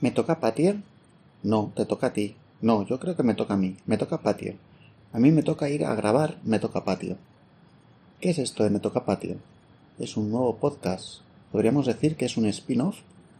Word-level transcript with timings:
¿Me 0.00 0.12
toca 0.12 0.38
patiar? 0.38 0.76
No, 1.42 1.72
te 1.74 1.84
toca 1.84 2.08
a 2.08 2.12
ti. 2.12 2.36
No, 2.60 2.86
yo 2.86 3.00
creo 3.00 3.16
que 3.16 3.24
me 3.24 3.34
toca 3.34 3.54
a 3.54 3.56
mí. 3.56 3.76
Me 3.84 3.98
toca 3.98 4.18
patio. 4.18 4.54
A 5.12 5.18
mí 5.18 5.32
me 5.32 5.42
toca 5.42 5.70
ir 5.70 5.84
a 5.84 5.94
grabar 5.96 6.38
Me 6.44 6.60
toca 6.60 6.84
patio. 6.84 7.16
¿Qué 8.20 8.30
es 8.30 8.38
esto 8.38 8.62
de 8.62 8.70
Me 8.70 8.78
toca 8.78 9.04
patio? 9.04 9.38
Es 9.98 10.16
un 10.16 10.30
nuevo 10.30 10.54
podcast. 10.54 11.22
Podríamos 11.50 11.86
decir 11.86 12.14
que 12.14 12.26
es 12.26 12.36
un 12.36 12.46
spin-off 12.46 12.98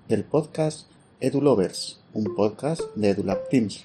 del 0.08 0.24
podcast 0.24 0.88
EduLovers, 1.20 2.00
un 2.12 2.34
podcast 2.34 2.82
de 2.96 3.10
EduLab 3.10 3.48
Teams. 3.50 3.84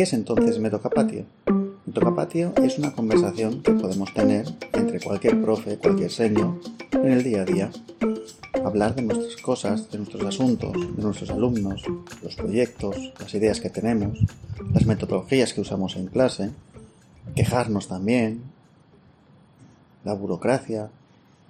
Qué 0.00 0.04
es 0.04 0.14
entonces 0.14 0.58
Me 0.58 0.70
toca 0.70 0.88
patio? 0.88 1.26
Me 1.84 1.92
toca 1.92 2.14
patio 2.14 2.54
es 2.56 2.78
una 2.78 2.90
conversación 2.94 3.62
que 3.62 3.72
podemos 3.72 4.14
tener 4.14 4.46
entre 4.72 4.98
cualquier 4.98 5.42
profe, 5.42 5.76
cualquier 5.76 6.10
señor, 6.10 6.58
en 6.90 7.12
el 7.12 7.22
día 7.22 7.42
a 7.42 7.44
día. 7.44 7.70
Hablar 8.64 8.94
de 8.94 9.02
nuestras 9.02 9.36
cosas, 9.42 9.90
de 9.90 9.98
nuestros 9.98 10.24
asuntos, 10.24 10.72
de 10.72 11.02
nuestros 11.02 11.28
alumnos, 11.28 11.82
los 12.22 12.34
proyectos, 12.34 13.12
las 13.20 13.34
ideas 13.34 13.60
que 13.60 13.68
tenemos, 13.68 14.18
las 14.72 14.86
metodologías 14.86 15.52
que 15.52 15.60
usamos 15.60 15.96
en 15.96 16.06
clase, 16.06 16.50
quejarnos 17.36 17.86
también, 17.86 18.42
la 20.02 20.14
burocracia, 20.14 20.88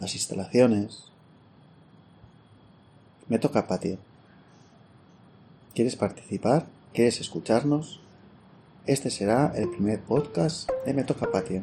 las 0.01 0.17
instalaciones. 0.17 1.05
Me 3.29 3.39
toca 3.39 3.69
patio. 3.69 3.99
¿Quieres 5.73 5.95
participar? 5.95 6.67
¿Quieres 6.93 7.21
escucharnos? 7.21 8.01
Este 8.91 9.09
será 9.09 9.53
el 9.55 9.71
primer 9.71 10.01
podcast 10.01 10.69
de 10.85 10.93
Me 10.93 11.05
Toca 11.05 11.31
Patio. 11.31 11.63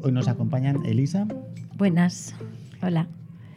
Hoy 0.00 0.12
nos 0.12 0.28
acompañan 0.28 0.86
Elisa 0.86 1.26
Buenas. 1.76 2.34
Hola. 2.80 3.06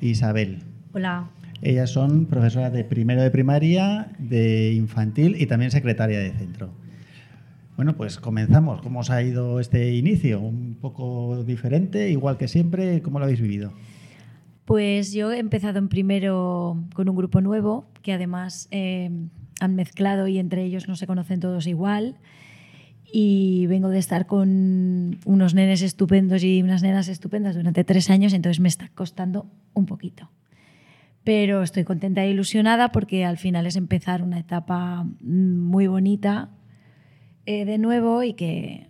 Isabel. 0.01 0.61
Hola. 0.91 1.29
Ellas 1.61 1.89
son 1.89 2.25
profesoras 2.25 2.73
de 2.73 2.83
primero 2.83 3.21
de 3.21 3.31
primaria, 3.31 4.11
de 4.19 4.73
infantil 4.73 5.37
y 5.39 5.45
también 5.45 5.71
secretaria 5.71 6.19
de 6.19 6.33
centro. 6.33 6.73
Bueno, 7.81 7.97
pues 7.97 8.19
comenzamos. 8.19 8.79
¿Cómo 8.83 8.99
os 8.99 9.09
ha 9.09 9.23
ido 9.23 9.59
este 9.59 9.95
inicio? 9.95 10.39
¿Un 10.39 10.77
poco 10.79 11.43
diferente, 11.43 12.11
igual 12.11 12.37
que 12.37 12.47
siempre? 12.47 13.01
¿Cómo 13.01 13.17
lo 13.17 13.25
habéis 13.25 13.41
vivido? 13.41 13.73
Pues 14.65 15.13
yo 15.13 15.31
he 15.31 15.39
empezado 15.39 15.79
en 15.79 15.87
primero 15.87 16.77
con 16.93 17.09
un 17.09 17.15
grupo 17.15 17.41
nuevo 17.41 17.87
que 18.03 18.13
además 18.13 18.67
eh, 18.69 19.09
han 19.59 19.73
mezclado 19.73 20.27
y 20.27 20.37
entre 20.37 20.63
ellos 20.63 20.87
no 20.87 20.95
se 20.95 21.07
conocen 21.07 21.39
todos 21.39 21.65
igual. 21.65 22.17
Y 23.11 23.65
vengo 23.65 23.89
de 23.89 23.97
estar 23.97 24.27
con 24.27 25.17
unos 25.25 25.55
nenes 25.55 25.81
estupendos 25.81 26.43
y 26.43 26.61
unas 26.61 26.83
nenas 26.83 27.07
estupendas 27.07 27.55
durante 27.55 27.83
tres 27.83 28.11
años, 28.11 28.33
entonces 28.33 28.59
me 28.59 28.69
está 28.69 28.89
costando 28.89 29.47
un 29.73 29.87
poquito. 29.87 30.29
Pero 31.23 31.63
estoy 31.63 31.83
contenta 31.83 32.23
e 32.23 32.29
ilusionada 32.29 32.91
porque 32.91 33.25
al 33.25 33.39
final 33.39 33.65
es 33.65 33.75
empezar 33.75 34.21
una 34.21 34.37
etapa 34.37 35.03
muy 35.19 35.87
bonita 35.87 36.51
eh, 37.45 37.65
de 37.65 37.77
nuevo 37.77 38.23
y 38.23 38.33
que, 38.33 38.87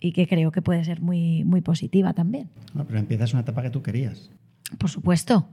y 0.00 0.12
que 0.12 0.26
creo 0.26 0.52
que 0.52 0.62
puede 0.62 0.84
ser 0.84 1.00
muy, 1.00 1.44
muy 1.44 1.60
positiva 1.60 2.12
también. 2.12 2.48
No, 2.74 2.84
pero 2.86 2.98
empiezas 2.98 3.32
una 3.32 3.42
etapa 3.42 3.62
que 3.62 3.70
tú 3.70 3.82
querías. 3.82 4.30
Por 4.78 4.90
supuesto, 4.90 5.48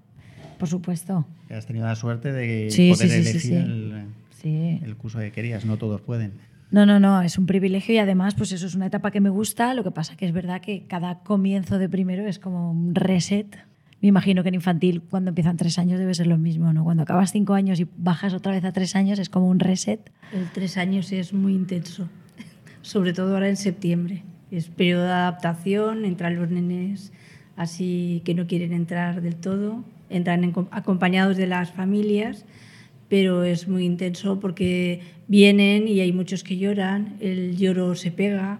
por 0.59 0.67
supuesto. 0.67 1.25
Que 1.47 1.53
has 1.56 1.66
tenido 1.66 1.85
la 1.85 1.95
suerte 1.95 2.31
de 2.31 2.69
Sí, 2.72 2.91
poder 2.91 3.09
sí, 3.09 3.16
sí, 3.16 3.23
sí, 3.23 3.29
elegir 3.29 3.41
sí. 3.41 3.53
El, 3.56 4.06
Sí. 4.29 4.79
el 4.83 4.95
curso 4.95 5.19
que 5.19 5.31
querías. 5.31 5.66
No 5.66 5.78
todos 5.78 6.01
pueden. 6.01 6.33
No, 6.72 6.85
no, 6.85 7.00
no, 7.00 7.22
es 7.22 7.38
un 7.38 7.45
privilegio 7.45 7.95
y 7.95 7.97
además, 8.00 8.35
pues 8.35 8.51
eso 8.51 8.66
es 8.67 8.75
una 8.75 8.88
etapa 8.88 9.09
que 9.12 9.22
me 9.22 9.29
gusta. 9.29 9.73
Lo 9.73 9.83
que 9.83 9.91
pasa 9.91 10.16
que 10.17 10.25
es 10.25 10.33
verdad 10.33 10.62
que 10.62 10.85
cada 10.88 11.19
comienzo 11.19 11.77
de 11.79 11.88
primero 11.89 12.27
es 12.27 12.38
como 12.39 12.72
un 12.72 12.94
reset. 12.95 13.47
Me 14.01 14.09
imagino 14.09 14.44
que 14.44 14.50
en 14.50 14.56
infantil, 14.56 15.01
cuando 15.01 15.29
empiezan 15.29 15.57
tres 15.57 15.79
años, 15.79 16.00
debe 16.00 16.13
ser 16.13 16.27
lo 16.27 16.38
mismo, 16.38 16.73
¿no? 16.73 16.83
Cuando 16.83 17.03
acabas 17.03 17.31
cinco 17.31 17.53
años 17.53 17.79
y 17.79 17.88
bajas 17.97 18.33
otra 18.33 18.51
vez 18.51 18.63
a 18.66 18.72
tres 18.72 18.95
años, 18.95 19.17
es 19.19 19.29
como 19.29 19.47
un 19.47 19.59
reset. 19.59 20.12
El 20.33 20.47
tres 20.51 20.77
años 20.77 21.12
es 21.12 21.33
muy 21.33 21.53
intenso, 21.56 22.07
sobre 22.85 23.13
todo 23.13 23.34
ahora 23.34 23.50
en 23.50 23.57
septiembre. 23.57 24.23
Es 24.51 24.68
periodo 24.69 25.03
de 25.06 25.09
adaptación, 25.12 26.06
entran 26.06 26.35
los 26.35 26.50
nenes 26.50 27.12
así 27.57 28.22
que 28.25 28.34
no 28.35 28.47
quieren 28.47 28.73
entrar 28.73 29.22
del 29.22 29.35
todo, 29.35 29.84
entran 30.09 30.44
en- 30.44 30.53
acompañados 30.72 31.38
de 31.38 31.47
las 31.47 31.72
familias, 31.72 32.45
pero 33.07 33.44
es 33.44 33.68
muy 33.68 33.85
intenso 33.85 34.40
porque 34.40 35.00
vienen 35.28 35.88
y 35.88 36.00
hay 36.01 36.12
muchos 36.12 36.44
que 36.44 36.57
lloran, 36.57 37.16
el 37.22 37.56
lloro 37.57 37.95
se 37.95 38.12
pega, 38.12 38.59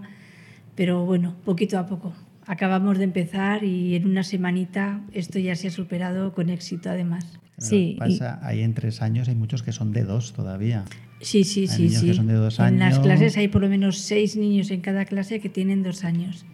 pero 0.76 1.06
bueno, 1.06 1.36
poquito 1.44 1.78
a 1.78 1.86
poco. 1.88 2.14
Acabamos 2.48 2.98
de 2.98 3.04
empezar 3.04 3.64
y 3.64 3.96
en 3.96 4.08
una 4.08 4.24
semanita 4.24 5.02
esto 5.14 5.40
ya 5.40 5.56
se 5.56 5.68
ha 5.68 5.72
superado 5.72 6.34
con 6.34 6.50
éxito 6.50 6.90
además. 6.90 7.26
Pero 7.58 7.68
Sí, 7.68 7.96
Pasa, 8.00 8.40
ahí 8.44 8.62
en 8.62 8.74
tres 8.74 9.02
años 9.02 9.28
hay 9.28 9.36
muchos 9.36 9.62
que 9.62 9.72
son 9.72 9.92
de 9.94 10.04
dos 10.04 10.34
todavía. 10.34 10.84
Sí, 11.22 11.44
sí, 11.44 11.62
Hay 11.62 11.68
sí, 11.68 11.84
niños 11.84 12.02
sí. 12.02 12.08
que 12.08 12.14
son 12.14 12.28
de 12.28 12.34
dos 12.34 12.60
en 12.60 12.80
las 12.80 13.00
clases 13.00 13.38
hay 13.38 13.48
por 13.48 13.62
lo 13.62 13.70
menos 13.70 13.98
seis 14.00 14.36
niños 14.36 14.70
en 14.72 14.82
cada 14.82 15.06
clase 15.06 15.40
que 15.40 15.50
tienen 15.50 15.82
dos 15.84 16.04
años. 16.04 16.46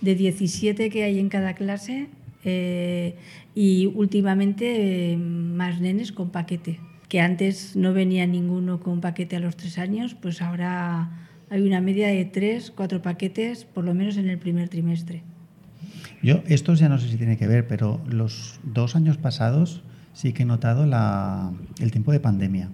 De 0.00 0.14
17 0.14 0.90
que 0.90 1.04
hay 1.04 1.18
en 1.18 1.28
cada 1.28 1.54
clase 1.54 2.08
eh, 2.44 3.16
y 3.54 3.86
últimamente 3.86 5.12
eh, 5.12 5.16
más 5.16 5.80
nenes 5.80 6.12
con 6.12 6.30
paquete. 6.30 6.80
Que 7.08 7.20
antes 7.20 7.76
no 7.76 7.92
venía 7.92 8.26
ninguno 8.26 8.80
con 8.80 9.00
paquete 9.00 9.36
a 9.36 9.40
los 9.40 9.56
tres 9.56 9.78
años, 9.78 10.14
pues 10.20 10.42
ahora 10.42 11.28
hay 11.50 11.62
una 11.62 11.80
media 11.80 12.08
de 12.08 12.24
tres, 12.24 12.72
cuatro 12.74 13.00
paquetes, 13.02 13.64
por 13.64 13.84
lo 13.84 13.94
menos 13.94 14.16
en 14.16 14.28
el 14.28 14.38
primer 14.38 14.68
trimestre. 14.68 15.22
Yo, 16.22 16.42
estos 16.48 16.78
ya 16.80 16.88
no 16.88 16.98
sé 16.98 17.08
si 17.08 17.16
tiene 17.16 17.36
que 17.36 17.46
ver, 17.46 17.68
pero 17.68 18.00
los 18.08 18.58
dos 18.64 18.96
años 18.96 19.18
pasados 19.18 19.82
sí 20.14 20.32
que 20.32 20.42
he 20.42 20.46
notado 20.46 20.86
la- 20.86 21.52
el 21.80 21.90
tiempo 21.92 22.10
de 22.10 22.18
pandemia. 22.20 22.70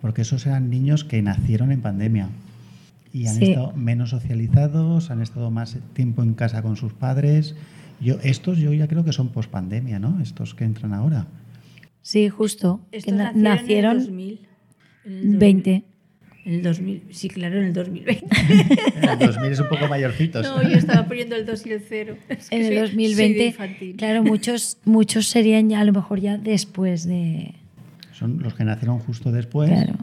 Porque 0.00 0.22
esos 0.22 0.46
eran 0.46 0.70
niños 0.70 1.04
que 1.04 1.20
nacieron 1.22 1.72
en 1.72 1.80
pandemia 1.82 2.28
y 3.12 3.26
han 3.26 3.34
Sí. 3.36 3.50
estado 3.50 3.72
menos 3.72 4.10
socializados, 4.10 5.10
han 5.10 5.20
estado 5.20 5.50
más 5.50 5.76
tiempo 5.94 6.22
en 6.22 6.34
casa 6.34 6.62
con 6.62 6.76
sus 6.76 6.92
padres. 6.92 7.54
Yo, 8.00 8.16
estos 8.22 8.58
yo 8.58 8.72
ya 8.72 8.88
creo 8.88 9.04
que 9.04 9.12
son 9.12 9.28
pospandemia, 9.28 9.98
¿no? 9.98 10.20
Estos 10.22 10.54
que 10.54 10.64
entran 10.64 10.94
ahora. 10.94 11.26
Sí, 12.02 12.28
justo. 12.30 12.80
que 12.90 12.98
Estos 12.98 13.12
na- 13.14 13.32
nacieron, 13.32 13.96
nacieron 13.96 13.96
en 13.96 14.00
el 14.00 14.06
2000. 14.06 14.40
en 15.04 15.32
el 15.32 15.38
20. 15.38 15.84
En 16.46 16.54
el 16.54 16.62
2000, 16.62 17.02
sí, 17.10 17.28
claro, 17.28 17.58
en 17.58 17.64
el 17.64 17.72
2020. 17.74 18.26
En 18.96 19.08
el 19.10 19.18
2000 19.18 19.52
es 19.52 19.60
un 19.60 19.68
poco 19.68 19.86
mayorcitos. 19.88 20.42
No, 20.46 20.62
yo 20.62 20.78
estaba 20.78 21.06
poniendo 21.06 21.36
el 21.36 21.44
2 21.44 21.66
y 21.66 21.72
el 21.72 21.82
0. 21.86 22.16
En 22.50 22.62
el 22.64 22.80
2020, 22.80 23.54
claro, 23.98 24.22
muchos, 24.24 24.78
muchos 24.86 25.26
serían 25.26 25.68
ya 25.68 25.80
a 25.80 25.84
lo 25.84 25.92
mejor 25.92 26.18
ya 26.20 26.38
después 26.38 27.06
de... 27.06 27.54
Son 28.20 28.38
los 28.40 28.54
que 28.54 28.64
nacieron 28.64 28.98
justo 29.00 29.32
después. 29.32 29.68
Claro. 29.70 29.94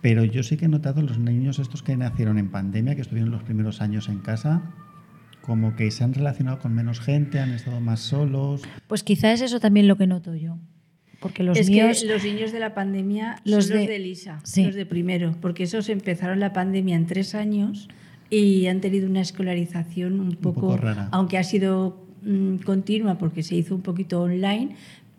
Pero 0.00 0.24
yo 0.24 0.42
sí 0.42 0.56
que 0.56 0.64
he 0.64 0.68
notado 0.68 1.02
los 1.02 1.18
niños 1.18 1.58
estos 1.60 1.82
que 1.82 1.96
nacieron 1.96 2.38
en 2.38 2.48
pandemia, 2.50 2.94
que 2.96 3.02
estuvieron 3.02 3.30
los 3.30 3.42
primeros 3.42 3.80
años 3.80 4.08
en 4.08 4.18
casa, 4.18 4.62
como 5.42 5.76
que 5.76 5.90
se 5.90 6.04
han 6.04 6.14
relacionado 6.14 6.58
con 6.58 6.74
menos 6.74 7.00
gente, 7.00 7.38
han 7.40 7.50
estado 7.50 7.80
más 7.80 8.00
solos. 8.00 8.62
Pues 8.86 9.02
quizá 9.04 9.32
es 9.32 9.40
eso 9.42 9.60
también 9.60 9.86
lo 9.88 9.96
que 9.96 10.06
noto 10.06 10.34
yo. 10.34 10.56
Porque 11.20 11.42
los 11.42 11.58
es 11.58 11.68
míos... 11.68 12.00
que 12.02 12.08
los 12.12 12.22
niños 12.24 12.52
de 12.52 12.60
la 12.60 12.74
pandemia 12.74 13.40
los 13.44 13.66
son 13.66 13.76
los 13.78 13.86
de- 13.86 13.92
de 13.92 13.98
Lisa, 13.98 14.38
sí. 14.44 14.64
los 14.64 14.74
de 14.76 14.86
primero, 14.86 15.34
porque 15.40 15.64
esos 15.64 15.88
empezaron 15.88 16.38
la 16.40 16.52
pandemia 16.52 16.94
en 16.96 17.06
tres 17.06 17.34
años 17.34 17.88
y 18.30 18.66
han 18.66 18.80
tenido 18.80 19.08
una 19.10 19.20
escolarización 19.20 20.20
un 20.20 20.32
poco, 20.36 20.60
poco 20.60 20.76
rara. 20.76 21.08
aunque 21.10 21.38
ha 21.38 21.42
sido 21.42 22.06
mm, 22.22 22.58
continua 22.58 23.18
porque 23.18 23.42
se 23.42 23.56
hizo 23.56 23.74
un 23.74 23.82
poquito 23.82 24.22
online, 24.22 24.76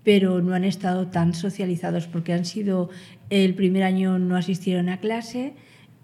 pero 0.09 0.41
no 0.41 0.55
han 0.55 0.63
estado 0.63 1.05
tan 1.05 1.35
socializados 1.35 2.07
porque 2.07 2.33
han 2.33 2.43
sido 2.43 2.89
el 3.29 3.53
primer 3.53 3.83
año 3.83 4.17
no 4.17 4.37
asistieron 4.37 4.89
a 4.89 4.97
clase, 4.97 5.53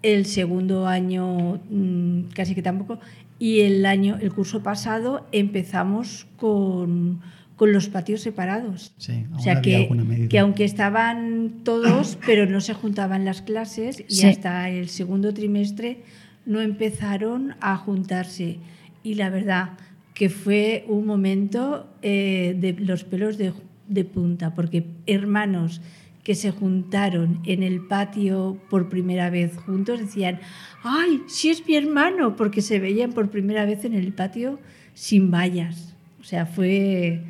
el 0.04 0.26
segundo 0.26 0.86
año 0.86 1.60
mm, 1.68 2.28
casi 2.32 2.54
que 2.54 2.62
tampoco 2.62 3.00
y 3.40 3.62
el 3.62 3.84
año 3.84 4.16
el 4.20 4.32
curso 4.32 4.62
pasado 4.62 5.26
empezamos 5.32 6.28
con, 6.36 7.20
con 7.56 7.72
los 7.72 7.88
patios 7.88 8.20
separados. 8.20 8.94
Sí, 8.96 9.24
O 9.34 9.40
sea 9.40 9.54
había 9.58 9.62
que, 9.62 9.76
alguna 9.82 10.04
medida. 10.04 10.28
que 10.28 10.38
aunque 10.38 10.62
estaban 10.62 11.64
todos, 11.64 12.16
pero 12.26 12.46
no 12.46 12.60
se 12.60 12.74
juntaban 12.74 13.24
las 13.24 13.42
clases 13.42 13.98
y 14.08 14.14
Sí. 14.14 14.26
hasta 14.28 14.70
el 14.70 14.88
segundo 14.88 15.34
trimestre 15.34 16.02
no 16.44 16.60
empezaron 16.60 17.56
a 17.60 17.76
juntarse. 17.76 18.58
Y 19.02 19.14
la 19.14 19.30
verdad 19.30 19.70
que 20.14 20.28
fue 20.28 20.84
un 20.86 21.06
momento 21.06 21.88
eh, 22.02 22.54
de 22.56 22.72
los 22.74 23.02
pelos 23.02 23.36
de, 23.36 23.52
de 23.88 24.04
punta, 24.04 24.54
porque 24.54 24.86
hermanos 25.06 25.80
que 26.22 26.34
se 26.34 26.50
juntaron 26.50 27.40
en 27.44 27.62
el 27.62 27.86
patio 27.86 28.60
por 28.68 28.88
primera 28.88 29.30
vez 29.30 29.56
juntos 29.56 30.00
decían, 30.00 30.40
ay, 30.82 31.22
sí 31.28 31.50
es 31.50 31.64
mi 31.66 31.76
hermano, 31.76 32.34
porque 32.34 32.62
se 32.62 32.80
veían 32.80 33.12
por 33.12 33.30
primera 33.30 33.64
vez 33.64 33.84
en 33.84 33.94
el 33.94 34.12
patio 34.12 34.58
sin 34.92 35.30
vallas. 35.30 35.94
O 36.20 36.24
sea, 36.24 36.44
fue 36.46 37.22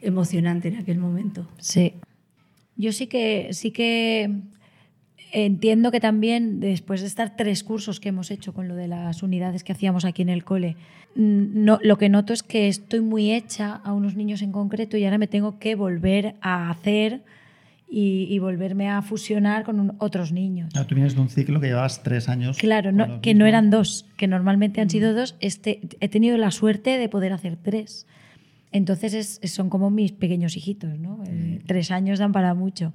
emocionante 0.00 0.68
en 0.68 0.76
aquel 0.76 0.98
momento. 0.98 1.46
Sí. 1.58 1.92
Yo 2.76 2.92
sí 2.92 3.06
que, 3.06 3.48
sí 3.52 3.70
que 3.70 4.30
entiendo 5.32 5.90
que 5.90 5.98
también 5.98 6.60
después 6.60 7.00
de 7.00 7.06
estar 7.06 7.36
tres 7.36 7.64
cursos 7.64 7.98
que 7.98 8.10
hemos 8.10 8.30
hecho 8.30 8.52
con 8.52 8.68
lo 8.68 8.76
de 8.76 8.86
las 8.86 9.22
unidades 9.22 9.64
que 9.64 9.72
hacíamos 9.72 10.04
aquí 10.04 10.22
en 10.22 10.28
el 10.28 10.44
cole, 10.44 10.76
mm, 11.16 11.64
no, 11.64 11.78
lo 11.82 11.98
que 11.98 12.08
noto 12.08 12.32
es 12.32 12.42
que 12.42 12.68
estoy 12.68 13.00
muy 13.00 13.32
hecha 13.32 13.74
a 13.74 13.92
unos 13.92 14.14
niños 14.14 14.42
en 14.42 14.52
concreto 14.52 14.96
y 14.96 15.04
ahora 15.04 15.18
me 15.18 15.26
tengo 15.26 15.58
que 15.58 15.74
volver 15.74 16.36
a 16.40 16.70
hacer 16.70 17.22
y, 17.94 18.38
volverme 18.38 18.88
a 18.88 19.02
fusionar 19.02 19.64
con 19.64 19.96
otros 19.98 20.32
niños. 20.32 20.72
Ah, 20.74 20.86
tú 20.86 20.94
vienes 20.94 21.14
de 21.14 21.20
un 21.20 21.28
ciclo 21.28 21.60
que 21.60 21.66
llevabas 21.66 22.02
tres 22.02 22.26
años. 22.30 22.56
Claro, 22.56 22.90
que 23.20 23.34
no 23.34 23.44
eran 23.44 23.68
dos, 23.68 24.06
que 24.16 24.26
normalmente 24.26 24.80
han 24.80 24.88
sido 24.88 25.12
dos. 25.12 25.36
Este, 25.40 25.80
he 26.00 26.08
tenido 26.08 26.38
la 26.38 26.50
suerte 26.52 26.96
de 26.96 27.10
poder 27.10 27.34
hacer 27.34 27.58
tres. 27.62 28.06
Entonces 28.70 29.40
son 29.44 29.68
como 29.68 29.90
mis 29.90 30.12
pequeños 30.12 30.56
hijitos, 30.56 30.98
¿no? 30.98 31.22
Eh, 31.26 31.60
tres 31.66 31.90
años 31.90 32.18
dan 32.18 32.32
para 32.32 32.54
mucho. 32.54 32.94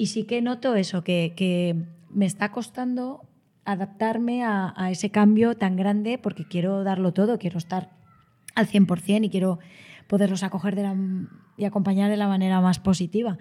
Y 0.00 0.06
sí 0.06 0.22
que 0.22 0.40
noto 0.40 0.76
eso, 0.76 1.04
que, 1.04 1.34
que 1.36 1.76
me 2.08 2.24
está 2.24 2.52
costando 2.52 3.20
adaptarme 3.66 4.42
a, 4.42 4.72
a, 4.74 4.90
ese 4.90 5.10
cambio 5.10 5.58
tan 5.58 5.76
grande 5.76 6.16
porque 6.16 6.46
quiero 6.46 6.84
darlo 6.84 7.12
todo, 7.12 7.38
quiero 7.38 7.58
estar 7.58 7.90
al 8.54 8.66
100% 8.66 9.26
y 9.26 9.28
quiero 9.28 9.58
poderlos 10.06 10.42
acoger 10.42 10.74
de 10.74 10.84
la, 10.84 10.96
y 11.58 11.66
acompañar 11.66 12.08
de 12.08 12.16
la 12.16 12.28
manera 12.28 12.62
más 12.62 12.78
positiva. 12.78 13.36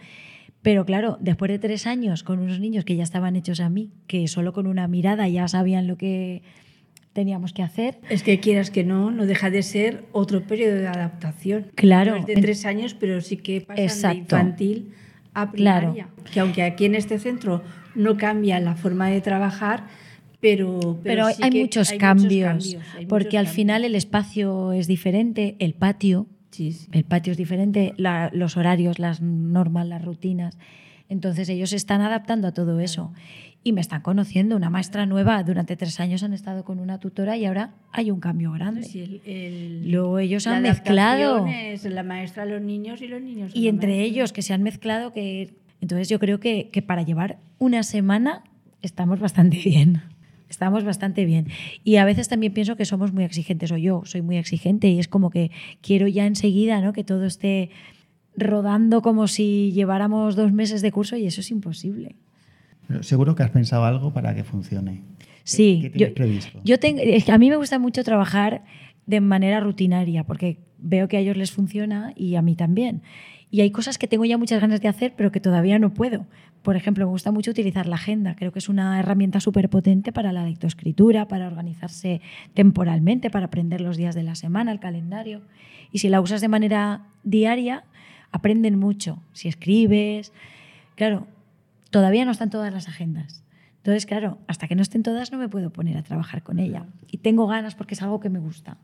Pero 0.62 0.86
claro, 0.86 1.18
después 1.22 1.50
de 1.50 1.60
tres 1.60 1.88
años 1.88 2.24
con 2.24 2.40
unos 2.40 2.60
niños 2.60 2.84
que 2.84 2.98
ya 2.98 3.04
estaban 3.04 3.38
hechos 3.38 3.62
a 3.62 3.70
mí, 3.70 3.94
que 4.06 4.28
solo 4.28 4.52
con 4.52 4.68
una 4.68 4.90
mirada 4.90 5.30
ya 5.30 5.48
sabían 5.48 5.88
lo 5.88 5.96
que 5.96 6.44
teníamos 7.14 7.54
que 7.54 7.64
hacer. 7.64 8.02
Es 8.10 8.22
que 8.22 8.42
quieras 8.42 8.70
que 8.70 8.84
no, 8.84 9.12
no 9.12 9.26
deja 9.26 9.50
de 9.50 9.64
ser 9.64 10.08
otro 10.12 10.44
periodo 10.44 10.76
de 10.76 10.90
adaptación. 10.90 11.68
Claro. 11.76 12.16
No 12.16 12.18
es 12.18 12.26
de 12.26 12.34
tres 12.34 12.66
años, 12.66 12.96
pero 12.96 13.22
sí 13.22 13.38
que 13.38 13.62
pasan 13.62 14.12
de 14.12 14.18
infantil 14.18 14.94
a 15.41 15.51
primaria. 15.51 16.07
Que 16.31 16.39
aunque 16.39 16.63
aquí 16.63 16.86
en 16.86 16.95
este 16.95 17.19
centro 17.19 17.62
no 17.95 18.18
cambia 18.18 18.59
la 18.59 18.75
forma 18.75 19.09
de 19.09 19.21
trabajar, 19.21 19.88
pero, 20.39 21.00
pero, 21.03 21.25
hay, 21.25 21.51
muchos, 21.51 21.91
cambios, 21.94 22.77
porque 23.09 23.38
al 23.38 23.47
final 23.47 23.83
el 23.83 23.95
espacio 23.95 24.71
es 24.71 24.88
diferente, 24.88 25.57
el 25.59 25.74
patio 25.74 26.27
el 26.91 27.03
patio 27.06 27.31
es 27.31 27.38
diferente, 27.38 27.94
los 27.97 28.57
horarios, 28.57 29.00
las 29.00 29.21
normas, 29.21 29.88
las 29.88 30.03
rutinas. 30.03 30.57
Entonces 31.07 31.50
ellos 31.50 31.71
se 31.71 31.75
están 31.75 32.01
adaptando 32.01 32.47
a 32.47 32.53
todo 32.53 32.80
eso 32.80 33.13
y 33.64 33.74
me 33.74 33.82
están 33.82 34.02
conociendo. 34.02 34.56
Una 34.56 34.70
maestra 34.70 35.06
nueva, 35.06 35.44
durante 35.44 35.76
tres 35.76 36.00
años 36.00 36.24
han 36.24 36.34
estado 36.34 36.64
con 36.64 36.80
una 36.80 37.00
tutora 37.00 37.38
y 37.38 37.46
ahora 37.46 37.74
hay 37.92 38.12
un 38.12 38.20
cambio 38.20 38.52
grande. 38.52 38.88
Luego 39.84 40.20
ellos 40.20 40.48
han 40.48 40.64
mezclado. 40.64 41.46
Es 41.48 41.84
la 41.86 42.04
maestra, 42.04 42.46
los 42.46 42.62
niños 42.62 43.02
y 43.02 43.08
los 43.08 43.22
niños. 43.22 43.52
Y 43.56 43.68
entre 43.68 44.02
ellos 44.02 44.34
que 44.34 44.42
se 44.42 44.54
han 44.54 44.64
mezclado, 44.64 45.12
que 45.12 45.54
entonces 45.82 46.10
yo 46.10 46.20
creo 46.20 46.40
que, 46.40 46.70
que 46.72 46.82
para 46.82 47.04
llevar 47.04 47.38
una 47.58 47.84
semana 47.84 48.44
estamos 48.82 49.20
bastante 49.20 49.58
bien. 49.64 50.02
Estamos 50.50 50.84
bastante 50.84 51.26
bien. 51.26 51.48
Y 51.84 51.98
a 51.98 52.06
veces 52.06 52.28
también 52.28 52.54
pienso 52.54 52.76
que 52.76 52.86
somos 52.86 53.14
muy 53.14 53.24
exigentes, 53.24 53.72
o 53.72 53.78
yo 53.78 54.02
soy 54.06 54.24
muy 54.24 54.38
exigente, 54.38 54.88
y 54.88 54.98
es 54.98 55.08
como 55.08 55.30
que 55.30 55.52
quiero 55.82 56.08
ya 56.08 56.26
enseguida 56.26 56.82
¿no? 56.82 56.92
que 56.92 57.04
todo 57.04 57.26
esté 57.26 57.70
rodando 58.36 59.02
como 59.02 59.28
si 59.28 59.72
lleváramos 59.74 60.36
dos 60.36 60.52
meses 60.52 60.82
de 60.82 60.92
curso 60.92 61.18
y 61.18 61.28
eso 61.28 61.42
es 61.42 61.52
imposible. 61.52 62.16
Seguro 63.01 63.36
que 63.36 63.44
has 63.44 63.51
pensado 63.51 63.86
algo 63.86 64.13
para 64.13 64.33
que 64.36 64.44
funcione. 64.44 65.03
Sí, 65.44 65.80
¿Qué, 65.81 65.89
tienes 65.89 66.13
previsto? 66.13 66.59
Yo 66.63 66.80
tengo, 66.80 67.01
a 67.01 67.38
mí 67.38 67.50
me 67.50 67.56
gusta 67.56 67.80
mucho 67.80 68.03
trabajar 68.03 68.63
de 69.06 69.21
manera 69.21 69.59
rutinaria 69.59 70.24
porque 70.24 70.59
veo 70.77 71.07
que 71.07 71.18
a 71.18 71.19
ellos 71.19 71.38
les 71.38 71.51
funciona 71.51 72.13
y 72.15 72.36
a 72.36 72.41
mí 72.41 72.56
también. 72.56 73.01
Y 73.51 73.62
hay 73.62 73.71
cosas 73.71 73.97
que 73.97 74.07
tengo 74.07 74.25
ya 74.25 74.38
muchas 74.38 74.62
ganas 74.62 74.80
de 74.81 74.88
hacer, 74.88 75.13
pero 75.15 75.31
que 75.31 75.39
todavía 75.39 75.80
no 75.80 75.94
puedo. 75.94 76.27
Por 76.62 76.75
ejemplo, 76.75 77.06
me 77.06 77.12
gusta 77.12 77.31
mucho 77.31 77.51
utilizar 77.51 77.88
la 77.88 77.95
agenda. 77.95 78.36
Creo 78.36 78.51
que 78.51 78.59
es 78.59 78.69
una 78.69 79.00
herramienta 79.00 79.39
súper 79.39 79.69
potente 79.69 80.12
para 80.12 80.31
la 80.31 80.45
lectoescritura, 80.45 81.27
para 81.27 81.47
organizarse 81.47 82.21
temporalmente, 82.53 83.30
para 83.30 83.47
aprender 83.47 83.81
los 83.81 83.97
días 83.97 84.13
de 84.13 84.24
la 84.24 84.36
semana, 84.36 84.71
el 84.71 84.80
calendario. 84.80 85.41
Y 85.91 86.00
si 86.00 86.09
la 86.09 86.21
usas 86.21 86.41
de 86.41 86.47
manera 86.47 87.07
diaria, 87.24 87.86
aprenden 88.31 88.77
mucho. 88.77 89.19
Si 89.33 89.47
escribes, 89.47 90.31
claro, 90.95 91.25
todavía 91.89 92.25
no 92.25 92.31
están 92.31 92.50
todas 92.50 92.74
las 92.74 92.88
agendas. 92.88 93.44
Entonces, 93.77 94.06
claro, 94.06 94.39
hasta 94.47 94.68
que 94.68 94.75
no 94.75 94.81
estén 94.81 95.03
todas 95.03 95.31
no 95.31 95.38
me 95.38 95.47
puedo 95.47 95.71
poner 95.71 95.97
a 95.97 96.03
trabajar 96.03 96.44
con 96.44 96.59
ella. 96.59 96.86
Y 97.07 97.19
tengo 97.19 97.47
ganas 97.47 97.75
porque 97.75 97.94
es 97.94 98.01
algo 98.01 98.19
que 98.19 98.30
me 98.30 98.39
gusta. 98.39 98.77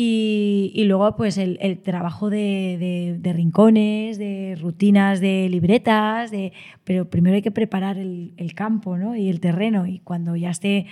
Y, 0.00 0.84
luego, 0.86 1.16
pues, 1.16 1.38
el, 1.38 1.80
trabajo 1.80 2.30
de, 2.30 3.18
rincones, 3.34 4.16
de 4.16 4.56
rutinas, 4.60 5.18
de 5.18 5.48
libretas, 5.48 6.30
de, 6.30 6.52
pero 6.84 7.10
primero 7.10 7.34
hay 7.34 7.42
que 7.42 7.50
preparar 7.50 7.98
el, 7.98 8.52
campo 8.54 8.96
¿no? 8.96 9.16
y 9.16 9.28
el 9.28 9.40
terreno. 9.40 9.88
Y 9.88 9.98
cuando 9.98 10.36
ya, 10.36 10.50
esté, 10.50 10.86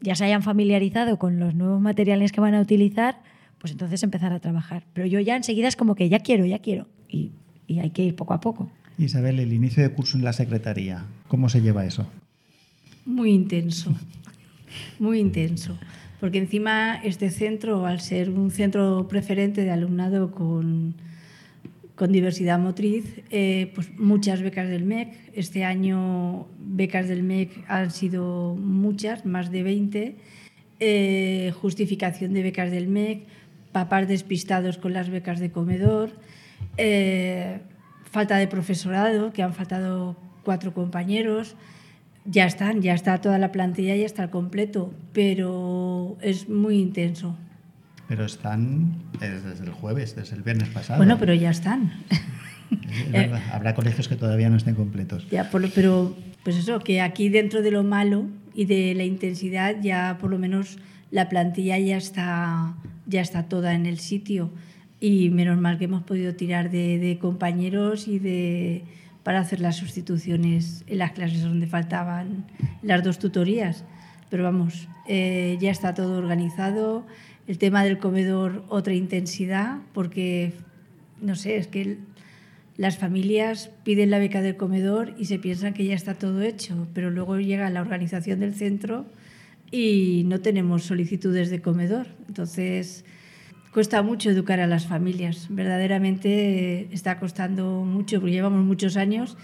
ya 0.00 0.14
se 0.14 0.24
hayan 0.24 0.42
familiarizado 0.42 1.18
con 1.18 1.38
los 1.38 1.54
nuevos 1.54 1.82
materiales 1.82 2.32
que 2.32 2.40
van 2.40 2.54
a 2.54 2.62
utilizar, 2.62 3.20
pues 3.58 3.72
entonces 3.72 4.02
empezar 4.02 4.32
a 4.32 4.40
trabajar. 4.40 4.84
Pero 4.94 5.06
yo 5.06 5.20
ya 5.20 5.36
enseguida 5.36 5.68
es 5.68 5.76
como 5.76 5.94
que 5.94 6.08
ya 6.08 6.20
quiero, 6.20 6.46
ya 6.46 6.60
quiero. 6.60 6.86
Y, 7.06 7.32
y 7.66 7.80
hay 7.80 7.90
que 7.90 8.02
ir 8.02 8.16
poco 8.16 8.32
a 8.32 8.40
poco. 8.40 8.70
Isabel, 8.98 9.38
el 9.38 9.52
inicio 9.52 9.82
de 9.82 9.90
curso 9.90 10.18
en 10.18 10.24
la 10.24 10.32
Secretaría, 10.32 11.06
¿cómo 11.28 11.48
se 11.48 11.62
lleva 11.62 11.86
eso? 11.86 12.10
Muy 13.06 13.30
intenso, 13.30 13.94
muy 14.98 15.20
intenso 15.20 15.78
porque 16.20 16.38
encima 16.38 16.96
este 17.04 17.30
centro, 17.30 17.86
al 17.86 18.00
ser 18.00 18.30
un 18.30 18.50
centro 18.50 19.06
preferente 19.08 19.62
de 19.62 19.70
alumnado 19.70 20.32
con, 20.32 20.94
con 21.94 22.10
diversidad 22.10 22.58
motriz, 22.58 23.22
eh, 23.30 23.70
pues 23.74 23.90
muchas 23.98 24.42
becas 24.42 24.68
del 24.68 24.84
MEC. 24.84 25.14
Este 25.34 25.64
año 25.64 26.48
becas 26.58 27.08
del 27.08 27.22
MEC 27.22 27.64
han 27.68 27.90
sido 27.92 28.56
muchas, 28.56 29.26
más 29.26 29.52
de 29.52 29.62
20. 29.62 30.16
Eh, 30.80 31.52
justificación 31.60 32.32
de 32.32 32.42
becas 32.42 32.70
del 32.72 32.88
MEC, 32.88 33.22
papás 33.70 34.08
despistados 34.08 34.78
con 34.78 34.92
las 34.92 35.10
becas 35.10 35.38
de 35.38 35.50
comedor, 35.50 36.10
eh, 36.76 37.60
falta 38.10 38.36
de 38.36 38.46
profesorado, 38.46 39.32
que 39.32 39.42
han 39.42 39.54
faltado 39.54 40.16
cuatro 40.42 40.72
compañeros. 40.72 41.56
Ya 42.24 42.44
están, 42.46 42.82
ya 42.82 42.94
está 42.94 43.20
toda 43.20 43.38
la 43.38 43.52
plantilla, 43.52 43.96
ya 43.96 44.04
está 44.04 44.24
al 44.24 44.30
completo, 44.30 44.92
pero 45.12 46.18
es 46.20 46.48
muy 46.48 46.78
intenso. 46.78 47.36
Pero 48.06 48.24
están 48.24 49.02
desde 49.18 49.64
el 49.64 49.70
jueves, 49.70 50.16
desde 50.16 50.36
el 50.36 50.42
viernes 50.42 50.68
pasado. 50.68 50.98
Bueno, 50.98 51.18
pero 51.18 51.34
ya 51.34 51.50
están. 51.50 51.92
Habrá 53.52 53.74
colegios 53.74 54.08
que 54.08 54.16
todavía 54.16 54.48
no 54.50 54.56
estén 54.56 54.74
completos. 54.74 55.28
Ya, 55.30 55.50
pero 55.50 56.16
pues 56.42 56.56
eso, 56.56 56.80
que 56.80 57.00
aquí 57.00 57.28
dentro 57.28 57.62
de 57.62 57.70
lo 57.70 57.82
malo 57.84 58.26
y 58.54 58.64
de 58.64 58.94
la 58.94 59.04
intensidad 59.04 59.76
ya 59.80 60.18
por 60.20 60.30
lo 60.30 60.38
menos 60.38 60.78
la 61.10 61.28
plantilla 61.28 61.78
ya 61.78 61.96
está, 61.96 62.74
ya 63.06 63.20
está 63.20 63.44
toda 63.44 63.74
en 63.74 63.86
el 63.86 63.98
sitio. 63.98 64.50
Y 65.00 65.30
menos 65.30 65.58
mal 65.58 65.78
que 65.78 65.84
hemos 65.84 66.02
podido 66.02 66.34
tirar 66.34 66.70
de 66.70 67.18
compañeros 67.20 68.08
y 68.08 68.18
de, 68.18 68.84
para 69.28 69.40
hacer 69.40 69.60
las 69.60 69.76
sustituciones 69.76 70.84
en 70.86 70.96
las 70.96 71.12
clases 71.12 71.42
donde 71.42 71.66
faltaban 71.66 72.46
las 72.80 73.04
dos 73.04 73.18
tutorías. 73.18 73.84
Pero 74.30 74.42
vamos, 74.42 74.88
eh, 75.06 75.58
ya 75.60 75.70
está 75.70 75.92
todo 75.92 76.16
organizado. 76.16 77.04
El 77.46 77.58
tema 77.58 77.84
del 77.84 77.98
comedor, 77.98 78.64
otra 78.70 78.94
intensidad, 78.94 79.80
porque, 79.92 80.54
no 81.20 81.36
sé, 81.36 81.58
es 81.58 81.66
que 81.66 81.98
las 82.78 82.96
familias 82.96 83.70
piden 83.84 84.10
la 84.10 84.18
beca 84.18 84.40
del 84.40 84.56
comedor 84.56 85.14
y 85.18 85.26
se 85.26 85.38
piensan 85.38 85.74
que 85.74 85.84
ya 85.84 85.94
está 85.94 86.14
todo 86.14 86.40
hecho, 86.40 86.86
pero 86.94 87.10
luego 87.10 87.38
llega 87.38 87.68
la 87.68 87.82
organización 87.82 88.40
del 88.40 88.54
centro 88.54 89.04
y 89.70 90.22
no 90.24 90.40
tenemos 90.40 90.84
solicitudes 90.84 91.50
de 91.50 91.60
comedor. 91.60 92.06
Entonces, 92.28 93.04
Cuesta 93.78 94.02
mucho 94.02 94.28
educar 94.28 94.58
a 94.58 94.66
las 94.66 94.88
familias, 94.88 95.46
verdaderamente 95.50 96.92
está 96.92 97.20
costando 97.20 97.84
mucho, 97.84 98.18
porque 98.18 98.32
llevamos 98.32 98.64
muchos 98.64 98.96
años 98.96 99.36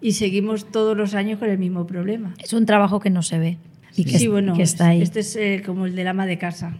y 0.00 0.14
seguimos 0.14 0.72
todos 0.72 0.96
los 0.96 1.14
años 1.14 1.38
con 1.38 1.48
el 1.48 1.56
mismo 1.56 1.86
problema. 1.86 2.34
Es 2.42 2.52
un 2.52 2.66
trabajo 2.66 2.98
que 2.98 3.10
no 3.10 3.22
se 3.22 3.38
ve. 3.38 3.58
Y 3.94 4.02
sí, 4.08 4.26
bueno, 4.26 4.56
está 4.56 4.88
ahí. 4.88 5.02
este 5.02 5.20
es 5.20 5.36
eh, 5.36 5.62
como 5.64 5.86
el 5.86 5.94
del 5.94 6.08
ama 6.08 6.26
de 6.26 6.36
casa. 6.36 6.78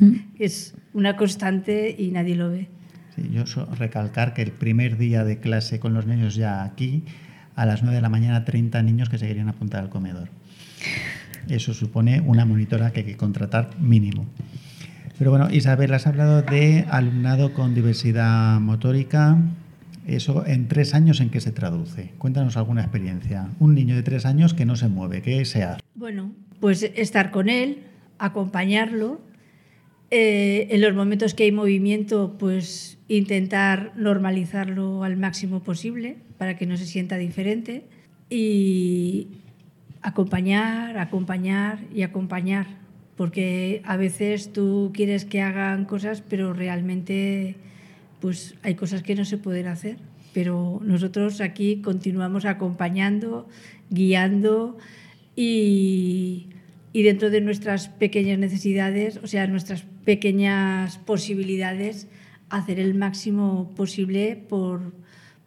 Mm. 0.00 0.14
es 0.40 0.74
una 0.92 1.16
constante 1.16 1.94
y 1.96 2.10
nadie 2.10 2.34
lo 2.34 2.50
ve. 2.50 2.66
Sí, 3.14 3.30
yo 3.30 3.44
recalcar 3.66 4.34
que 4.34 4.42
el 4.42 4.50
primer 4.50 4.98
día 4.98 5.22
de 5.22 5.38
clase 5.38 5.78
con 5.78 5.94
los 5.94 6.06
niños 6.06 6.34
ya 6.34 6.64
aquí, 6.64 7.04
a 7.54 7.64
las 7.64 7.84
9 7.84 7.94
de 7.94 8.02
la 8.02 8.08
mañana, 8.08 8.44
30 8.44 8.82
niños 8.82 9.08
que 9.08 9.18
se 9.18 9.28
querían 9.28 9.48
apuntar 9.48 9.80
al 9.84 9.88
comedor. 9.88 10.30
Eso 11.48 11.72
supone 11.72 12.20
una 12.20 12.44
monitora 12.44 12.90
que 12.90 13.00
hay 13.00 13.06
que 13.06 13.16
contratar 13.16 13.78
mínimo. 13.78 14.26
Pero 15.18 15.30
bueno, 15.30 15.48
Isabel, 15.50 15.92
has 15.94 16.06
hablado 16.06 16.42
de 16.42 16.84
alumnado 16.90 17.52
con 17.52 17.74
diversidad 17.74 18.60
motórica. 18.60 19.38
Eso 20.06 20.44
en 20.46 20.66
tres 20.68 20.94
años 20.94 21.20
en 21.20 21.30
qué 21.30 21.40
se 21.40 21.52
traduce. 21.52 22.10
Cuéntanos 22.18 22.56
alguna 22.56 22.82
experiencia. 22.82 23.48
Un 23.60 23.74
niño 23.74 23.94
de 23.94 24.02
tres 24.02 24.26
años 24.26 24.52
que 24.54 24.64
no 24.64 24.74
se 24.74 24.88
mueve, 24.88 25.22
¿qué 25.22 25.44
se 25.44 25.62
hace? 25.62 25.80
Bueno, 25.94 26.32
pues 26.60 26.82
estar 26.82 27.30
con 27.30 27.48
él, 27.48 27.84
acompañarlo. 28.18 29.20
Eh, 30.10 30.68
en 30.70 30.80
los 30.80 30.94
momentos 30.94 31.34
que 31.34 31.44
hay 31.44 31.52
movimiento, 31.52 32.36
pues 32.38 32.98
intentar 33.08 33.92
normalizarlo 33.96 35.04
al 35.04 35.16
máximo 35.16 35.62
posible 35.62 36.16
para 36.36 36.56
que 36.56 36.66
no 36.66 36.76
se 36.76 36.86
sienta 36.86 37.16
diferente. 37.16 37.84
Y 38.28 39.28
acompañar, 40.02 40.98
acompañar 40.98 41.78
y 41.94 42.02
acompañar. 42.02 42.81
Porque 43.16 43.82
a 43.84 43.96
veces 43.96 44.52
tú 44.52 44.90
quieres 44.94 45.24
que 45.24 45.40
hagan 45.40 45.84
cosas, 45.84 46.22
pero 46.22 46.52
realmente 46.52 47.56
pues 48.20 48.54
hay 48.62 48.74
cosas 48.74 49.02
que 49.02 49.14
no 49.14 49.24
se 49.24 49.38
pueden 49.38 49.66
hacer. 49.66 49.96
Pero 50.32 50.80
nosotros 50.82 51.40
aquí 51.40 51.82
continuamos 51.82 52.44
acompañando, 52.44 53.48
guiando 53.90 54.78
y, 55.36 56.48
y 56.92 57.02
dentro 57.02 57.30
de 57.30 57.40
nuestras 57.40 57.88
pequeñas 57.88 58.38
necesidades, 58.38 59.18
o 59.22 59.26
sea, 59.26 59.46
nuestras 59.46 59.84
pequeñas 60.04 60.98
posibilidades, 60.98 62.08
hacer 62.48 62.78
el 62.78 62.94
máximo 62.94 63.72
posible 63.74 64.36
por, 64.48 64.92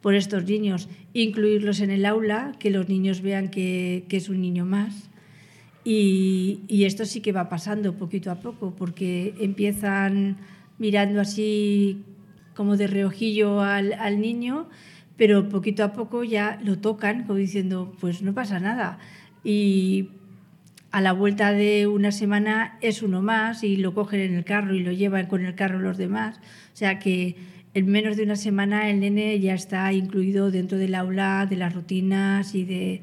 por 0.00 0.14
estos 0.14 0.44
niños, 0.44 0.88
incluirlos 1.14 1.80
en 1.80 1.90
el 1.90 2.04
aula, 2.04 2.52
que 2.58 2.70
los 2.70 2.88
niños 2.88 3.22
vean 3.22 3.48
que, 3.48 4.04
que 4.08 4.16
es 4.16 4.28
un 4.28 4.40
niño 4.40 4.64
más. 4.64 5.08
Y, 5.88 6.84
esto 6.84 7.04
sí 7.04 7.20
que 7.20 7.30
va 7.30 7.48
pasando 7.48 7.94
poquito 7.96 8.32
a 8.32 8.40
poco, 8.40 8.74
porque 8.74 9.34
empiezan 9.38 10.36
mirando 10.78 11.20
así 11.20 12.02
como 12.56 12.76
de 12.76 12.88
reojillo 12.88 13.60
al, 13.60 13.92
al, 13.92 14.20
niño, 14.20 14.68
pero 15.16 15.48
poquito 15.48 15.84
a 15.84 15.92
poco 15.92 16.24
ya 16.24 16.58
lo 16.64 16.80
tocan, 16.80 17.22
como 17.22 17.38
diciendo, 17.38 17.94
pues 18.00 18.20
no 18.20 18.34
pasa 18.34 18.58
nada. 18.58 18.98
Y 19.44 20.10
a 20.90 21.00
la 21.00 21.12
vuelta 21.12 21.52
de 21.52 21.86
una 21.86 22.10
semana 22.10 22.78
es 22.80 23.00
uno 23.02 23.22
más 23.22 23.62
y 23.62 23.76
lo 23.76 23.94
cogen 23.94 24.18
en 24.18 24.34
el 24.34 24.44
carro 24.44 24.74
y 24.74 24.80
lo 24.80 24.90
llevan 24.90 25.26
con 25.26 25.44
el 25.46 25.54
carro 25.54 25.78
los 25.78 25.98
demás. 25.98 26.38
O 26.72 26.76
sea 26.76 26.98
que 26.98 27.36
en 27.74 27.86
menos 27.86 28.16
de 28.16 28.24
una 28.24 28.34
semana 28.34 28.90
el 28.90 28.98
nene 28.98 29.38
ya 29.38 29.54
está 29.54 29.92
incluido 29.92 30.50
dentro 30.50 30.78
del 30.78 30.96
aula, 30.96 31.46
de 31.48 31.56
las 31.56 31.74
rutinas 31.74 32.56
y 32.56 32.64
de 32.64 33.02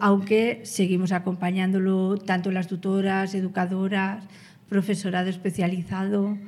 aunque 0.00 0.60
seguimos 0.64 1.12
acompañándolo 1.12 2.16
tanto 2.18 2.50
las 2.50 2.66
tutoras, 2.66 3.34
educadoras, 3.34 4.24
profesorado 4.68 5.28
especializado. 5.28 6.38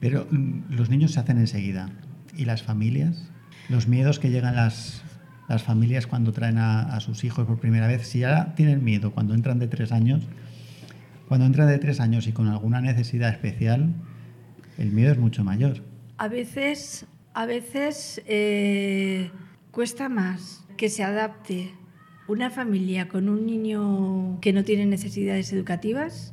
Pero 0.00 0.26
mm, 0.30 0.74
los 0.74 0.90
niños 0.90 1.12
se 1.12 1.20
hacen 1.20 1.38
enseguida. 1.38 1.90
¿Y 2.36 2.44
las 2.44 2.62
familias? 2.62 3.30
Los 3.68 3.86
miedos 3.86 4.18
que 4.18 4.30
llegan 4.30 4.56
las, 4.56 5.02
las 5.48 5.62
familias 5.62 6.06
cuando 6.06 6.32
traen 6.32 6.58
a, 6.58 6.82
a, 6.94 7.00
sus 7.00 7.24
hijos 7.24 7.46
por 7.46 7.58
primera 7.58 7.86
vez, 7.86 8.06
si 8.06 8.20
ya 8.20 8.54
tienen 8.54 8.84
miedo 8.84 9.12
cuando 9.12 9.34
entran 9.34 9.58
de 9.58 9.68
tres 9.68 9.92
años, 9.92 10.24
cuando 11.28 11.46
entran 11.46 11.68
de 11.68 11.78
tres 11.78 12.00
años 12.00 12.26
y 12.26 12.32
con 12.32 12.48
alguna 12.48 12.80
necesidad 12.80 13.30
especial, 13.30 13.94
el 14.78 14.90
miedo 14.90 15.12
es 15.12 15.18
mucho 15.18 15.44
mayor. 15.44 15.82
A 16.18 16.28
veces, 16.28 17.06
a 17.32 17.46
veces 17.46 18.20
eh, 18.26 19.30
cuesta 19.70 20.08
más 20.08 20.64
que 20.76 20.88
se 20.88 21.04
adapte 21.04 21.72
una 22.26 22.50
familia 22.50 23.08
con 23.08 23.28
un 23.28 23.46
niño 23.46 24.38
que 24.40 24.52
no 24.52 24.64
tiene 24.64 24.86
necesidades 24.86 25.52
educativas 25.52 26.32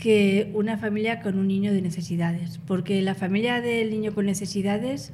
que 0.00 0.50
una 0.54 0.78
familia 0.78 1.20
con 1.20 1.38
un 1.38 1.46
niño 1.46 1.72
de 1.72 1.82
necesidades, 1.82 2.58
porque 2.66 3.02
la 3.02 3.14
familia 3.14 3.60
del 3.60 3.90
niño 3.90 4.14
con 4.14 4.24
necesidades 4.24 5.12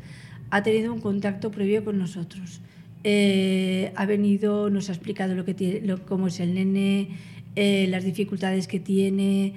ha 0.51 0.63
tenido 0.63 0.93
un 0.93 1.01
contacto 1.01 1.51
previo 1.51 1.85
con 1.85 1.99
nosotros. 1.99 2.61
Eh, 3.03 3.93
ha 3.97 4.07
venido, 4.07 4.71
nos 4.71 4.89
ha 4.89 4.93
explicado 4.93 5.35
lo 5.35 5.45
que 5.45 5.55
tiene, 5.55 5.81
lo, 5.81 6.05
cómo 6.07 6.29
es 6.29 6.39
el 6.39 6.55
nene, 6.55 7.09
eh, 7.57 7.87
las 7.91 8.05
dificultades 8.05 8.69
que 8.69 8.79
tiene, 8.79 9.55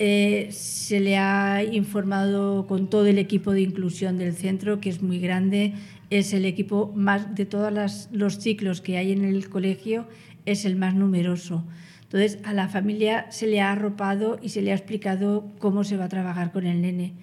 eh, 0.00 0.48
se 0.50 0.98
le 0.98 1.16
ha 1.16 1.62
informado 1.62 2.66
con 2.66 2.90
todo 2.90 3.06
el 3.06 3.18
equipo 3.18 3.52
de 3.52 3.60
inclusión 3.60 4.18
del 4.18 4.34
centro, 4.34 4.80
que 4.80 4.90
es 4.90 5.00
muy 5.00 5.20
grande, 5.20 5.74
es 6.18 6.34
el 6.34 6.44
equipo 6.44 6.92
más 6.94 7.34
de 7.34 7.46
todos 7.46 8.08
los 8.12 8.38
ciclos 8.38 8.80
que 8.80 8.98
hay 8.98 9.12
en 9.12 9.24
el 9.24 9.48
colegio, 9.48 10.06
es 10.44 10.64
el 10.64 10.76
más 10.76 10.94
numeroso. 10.94 11.64
Entonces, 12.02 12.38
a 12.44 12.52
la 12.52 12.68
familia 12.68 13.26
se 13.30 13.46
le 13.46 13.62
ha 13.62 13.72
arropado 13.72 14.38
y 14.42 14.50
se 14.50 14.60
le 14.60 14.72
ha 14.72 14.74
explicado 14.74 15.50
cómo 15.58 15.84
se 15.84 15.96
va 15.96 16.04
a 16.04 16.08
trabajar 16.10 16.52
con 16.52 16.66
el 16.66 16.82
nene. 16.82 17.14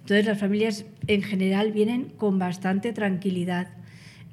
Entonces, 0.00 0.24
las 0.24 0.38
familias 0.38 0.86
en 1.06 1.22
general 1.22 1.72
vienen 1.72 2.04
con 2.16 2.38
bastante 2.38 2.94
tranquilidad. 2.94 3.68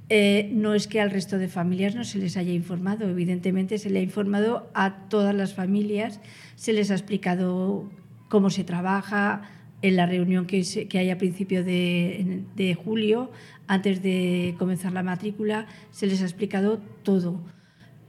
Eh, 0.07 0.49
no 0.53 0.73
es 0.73 0.87
que 0.87 1.01
al 1.01 1.11
resto 1.11 1.37
de 1.37 1.49
familias 1.49 1.95
no 1.95 2.05
se 2.05 2.19
les 2.19 2.37
haya 2.37 2.53
informado, 2.53 3.09
evidentemente 3.09 3.77
se 3.77 3.89
le 3.89 3.99
ha 3.99 4.03
informado 4.03 4.69
a 4.73 5.09
todas 5.09 5.35
las 5.35 5.53
familias, 5.53 6.21
se 6.55 6.71
les 6.71 6.91
ha 6.91 6.93
explicado 6.93 7.89
cómo 8.29 8.49
se 8.49 8.63
trabaja 8.63 9.49
en 9.87 9.95
la 9.97 10.07
reunión 10.07 10.47
que, 10.47 10.63
hay 10.93 11.09
a 11.11 11.17
principio 11.17 11.63
de, 11.63 12.77
julio, 12.83 13.31
antes 13.67 14.01
de 14.01 14.55
comenzar 14.57 14.93
la 14.93 15.03
matrícula, 15.03 15.67
se 15.91 16.07
les 16.07 16.21
ha 16.21 16.25
explicado 16.25 16.79
todo 17.03 17.41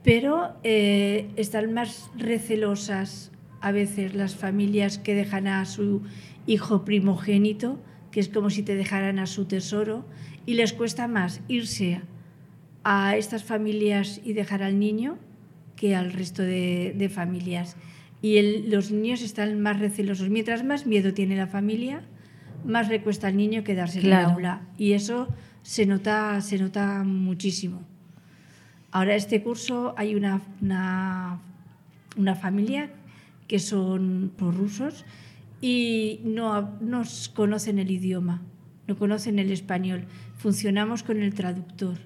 pero 0.03 0.55
eh, 0.63 1.27
están 1.35 1.73
más 1.73 2.09
recelosas 2.15 3.33
a 3.59 3.73
veces 3.73 4.15
las 4.15 4.35
familias 4.35 4.99
que 4.99 5.13
dejan 5.13 5.47
a 5.47 5.65
su 5.65 6.01
hijo 6.45 6.85
primogénito, 6.85 7.77
que 8.09 8.21
es 8.21 8.29
como 8.29 8.49
si 8.49 8.63
te 8.63 8.75
dejaran 8.75 9.19
a 9.19 9.25
su 9.25 9.45
tesoro, 9.45 10.05
y 10.45 10.53
les 10.53 10.71
cuesta 10.71 11.09
más 11.09 11.41
irse 11.49 11.99
a 12.85 13.17
estas 13.17 13.43
familias 13.43 14.21
y 14.23 14.31
dejar 14.31 14.63
al 14.63 14.79
niño 14.79 15.17
que 15.75 15.93
al 15.93 16.13
resto 16.13 16.41
de 16.41 17.11
familias. 17.13 17.75
Y 18.21 18.37
el, 18.37 18.71
los 18.71 18.91
niños 18.91 19.21
están 19.21 19.59
más 19.61 19.79
recelosos. 19.79 20.29
Mientras 20.29 20.63
más 20.63 20.85
miedo 20.85 21.13
tiene 21.13 21.35
la 21.35 21.47
familia, 21.47 22.01
más 22.65 22.89
le 22.89 23.01
cuesta 23.01 23.27
al 23.27 23.37
niño 23.37 23.63
quedarse 23.63 23.99
claro. 23.99 24.23
en 24.23 24.29
el 24.29 24.35
aula. 24.35 24.61
Y 24.77 24.93
eso 24.93 25.27
se 25.61 25.85
nota, 25.85 26.39
se 26.41 26.57
nota 26.57 27.03
muchísimo. 27.03 27.83
Ahora 28.91 29.15
este 29.15 29.43
curso 29.43 29.93
hay 29.97 30.15
una, 30.15 30.41
una, 30.61 31.39
una 32.15 32.35
familia 32.35 32.89
que 33.47 33.59
son 33.59 34.31
prorrusos 34.37 35.05
y 35.61 36.21
no, 36.23 36.77
no 36.81 37.03
conocen 37.33 37.79
el 37.79 37.91
idioma, 37.91 38.41
no 38.87 38.97
conocen 38.97 39.39
el 39.39 39.51
español. 39.51 40.05
Funcionamos 40.37 41.03
con 41.03 41.21
el 41.21 41.33
traductor. 41.33 41.97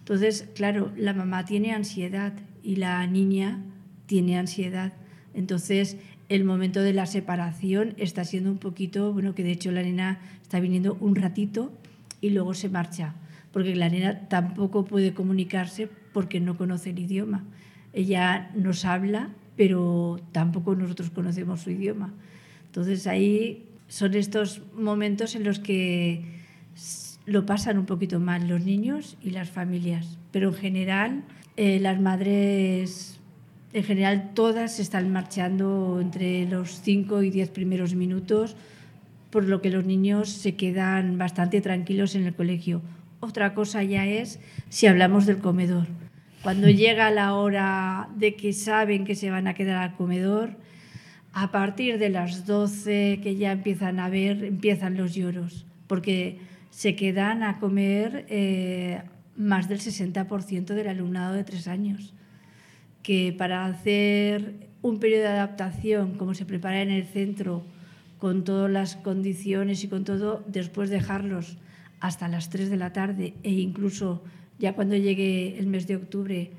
Entonces, 0.00 0.48
claro, 0.54 0.92
la 0.96 1.12
mamá 1.12 1.44
tiene 1.44 1.72
ansiedad 1.72 2.32
y 2.62 2.76
la 2.76 3.06
niña 3.06 3.62
tiene 4.06 4.38
ansiedad. 4.38 4.92
Entonces, 5.38 5.96
el 6.28 6.44
momento 6.44 6.82
de 6.82 6.92
la 6.92 7.06
separación 7.06 7.94
está 7.96 8.24
siendo 8.24 8.50
un 8.50 8.58
poquito, 8.58 9.12
bueno, 9.12 9.36
que 9.36 9.44
de 9.44 9.52
hecho 9.52 9.70
la 9.70 9.82
nena 9.82 10.18
está 10.42 10.58
viniendo 10.58 10.98
un 11.00 11.14
ratito 11.14 11.72
y 12.20 12.30
luego 12.30 12.54
se 12.54 12.68
marcha, 12.68 13.14
porque 13.52 13.76
la 13.76 13.88
nena 13.88 14.28
tampoco 14.28 14.84
puede 14.84 15.14
comunicarse 15.14 15.88
porque 16.12 16.40
no 16.40 16.56
conoce 16.56 16.90
el 16.90 16.98
idioma. 16.98 17.44
Ella 17.92 18.50
nos 18.56 18.84
habla, 18.84 19.30
pero 19.56 20.20
tampoco 20.32 20.74
nosotros 20.74 21.10
conocemos 21.10 21.60
su 21.60 21.70
idioma. 21.70 22.12
Entonces 22.66 23.06
ahí 23.06 23.64
son 23.86 24.14
estos 24.14 24.60
momentos 24.76 25.36
en 25.36 25.44
los 25.44 25.60
que 25.60 26.24
lo 27.26 27.46
pasan 27.46 27.78
un 27.78 27.86
poquito 27.86 28.18
mal 28.18 28.48
los 28.48 28.64
niños 28.64 29.16
y 29.22 29.30
las 29.30 29.50
familias, 29.50 30.18
pero 30.32 30.48
en 30.48 30.54
general 30.54 31.22
eh, 31.56 31.78
las 31.78 32.00
madres, 32.00 33.17
en 33.72 33.84
general 33.84 34.30
todas 34.34 34.80
están 34.80 35.12
marchando 35.12 35.98
entre 36.00 36.46
los 36.46 36.80
5 36.80 37.22
y 37.22 37.30
10 37.30 37.50
primeros 37.50 37.94
minutos, 37.94 38.56
por 39.30 39.44
lo 39.44 39.60
que 39.60 39.70
los 39.70 39.84
niños 39.84 40.30
se 40.30 40.54
quedan 40.56 41.18
bastante 41.18 41.60
tranquilos 41.60 42.14
en 42.14 42.24
el 42.24 42.34
colegio. 42.34 42.80
Otra 43.20 43.54
cosa 43.54 43.82
ya 43.82 44.06
es 44.06 44.40
si 44.68 44.86
hablamos 44.86 45.26
del 45.26 45.38
comedor. 45.38 45.86
Cuando 46.42 46.68
llega 46.68 47.10
la 47.10 47.34
hora 47.34 48.08
de 48.16 48.36
que 48.36 48.52
saben 48.52 49.04
que 49.04 49.16
se 49.16 49.30
van 49.30 49.48
a 49.48 49.54
quedar 49.54 49.76
al 49.76 49.96
comedor, 49.96 50.56
a 51.32 51.50
partir 51.50 51.98
de 51.98 52.08
las 52.08 52.46
12 52.46 53.20
que 53.22 53.36
ya 53.36 53.52
empiezan 53.52 54.00
a 54.00 54.08
ver, 54.08 54.44
empiezan 54.44 54.96
los 54.96 55.14
lloros, 55.14 55.66
porque 55.86 56.38
se 56.70 56.94
quedan 56.96 57.42
a 57.42 57.58
comer 57.58 58.24
eh, 58.28 59.02
más 59.36 59.68
del 59.68 59.80
60% 59.80 60.66
del 60.66 60.88
alumnado 60.88 61.34
de 61.34 61.44
tres 61.44 61.68
años, 61.68 62.14
que 63.08 63.32
para 63.32 63.64
hacer 63.64 64.68
un 64.82 65.00
periodo 65.00 65.22
de 65.22 65.28
adaptación 65.28 66.18
como 66.18 66.34
se 66.34 66.44
prepara 66.44 66.82
en 66.82 66.90
el 66.90 67.06
centro, 67.06 67.64
con 68.18 68.44
todas 68.44 68.70
las 68.70 68.96
condiciones 68.96 69.82
y 69.82 69.88
con 69.88 70.04
todo, 70.04 70.44
después 70.46 70.90
dejarlos 70.90 71.56
hasta 72.00 72.28
las 72.28 72.50
3 72.50 72.68
de 72.68 72.76
la 72.76 72.92
tarde 72.92 73.32
e 73.44 73.52
incluso 73.52 74.22
ya 74.58 74.74
cuando 74.74 74.94
llegue 74.94 75.58
el 75.58 75.68
mes 75.68 75.86
de 75.86 75.96
octubre 75.96 76.50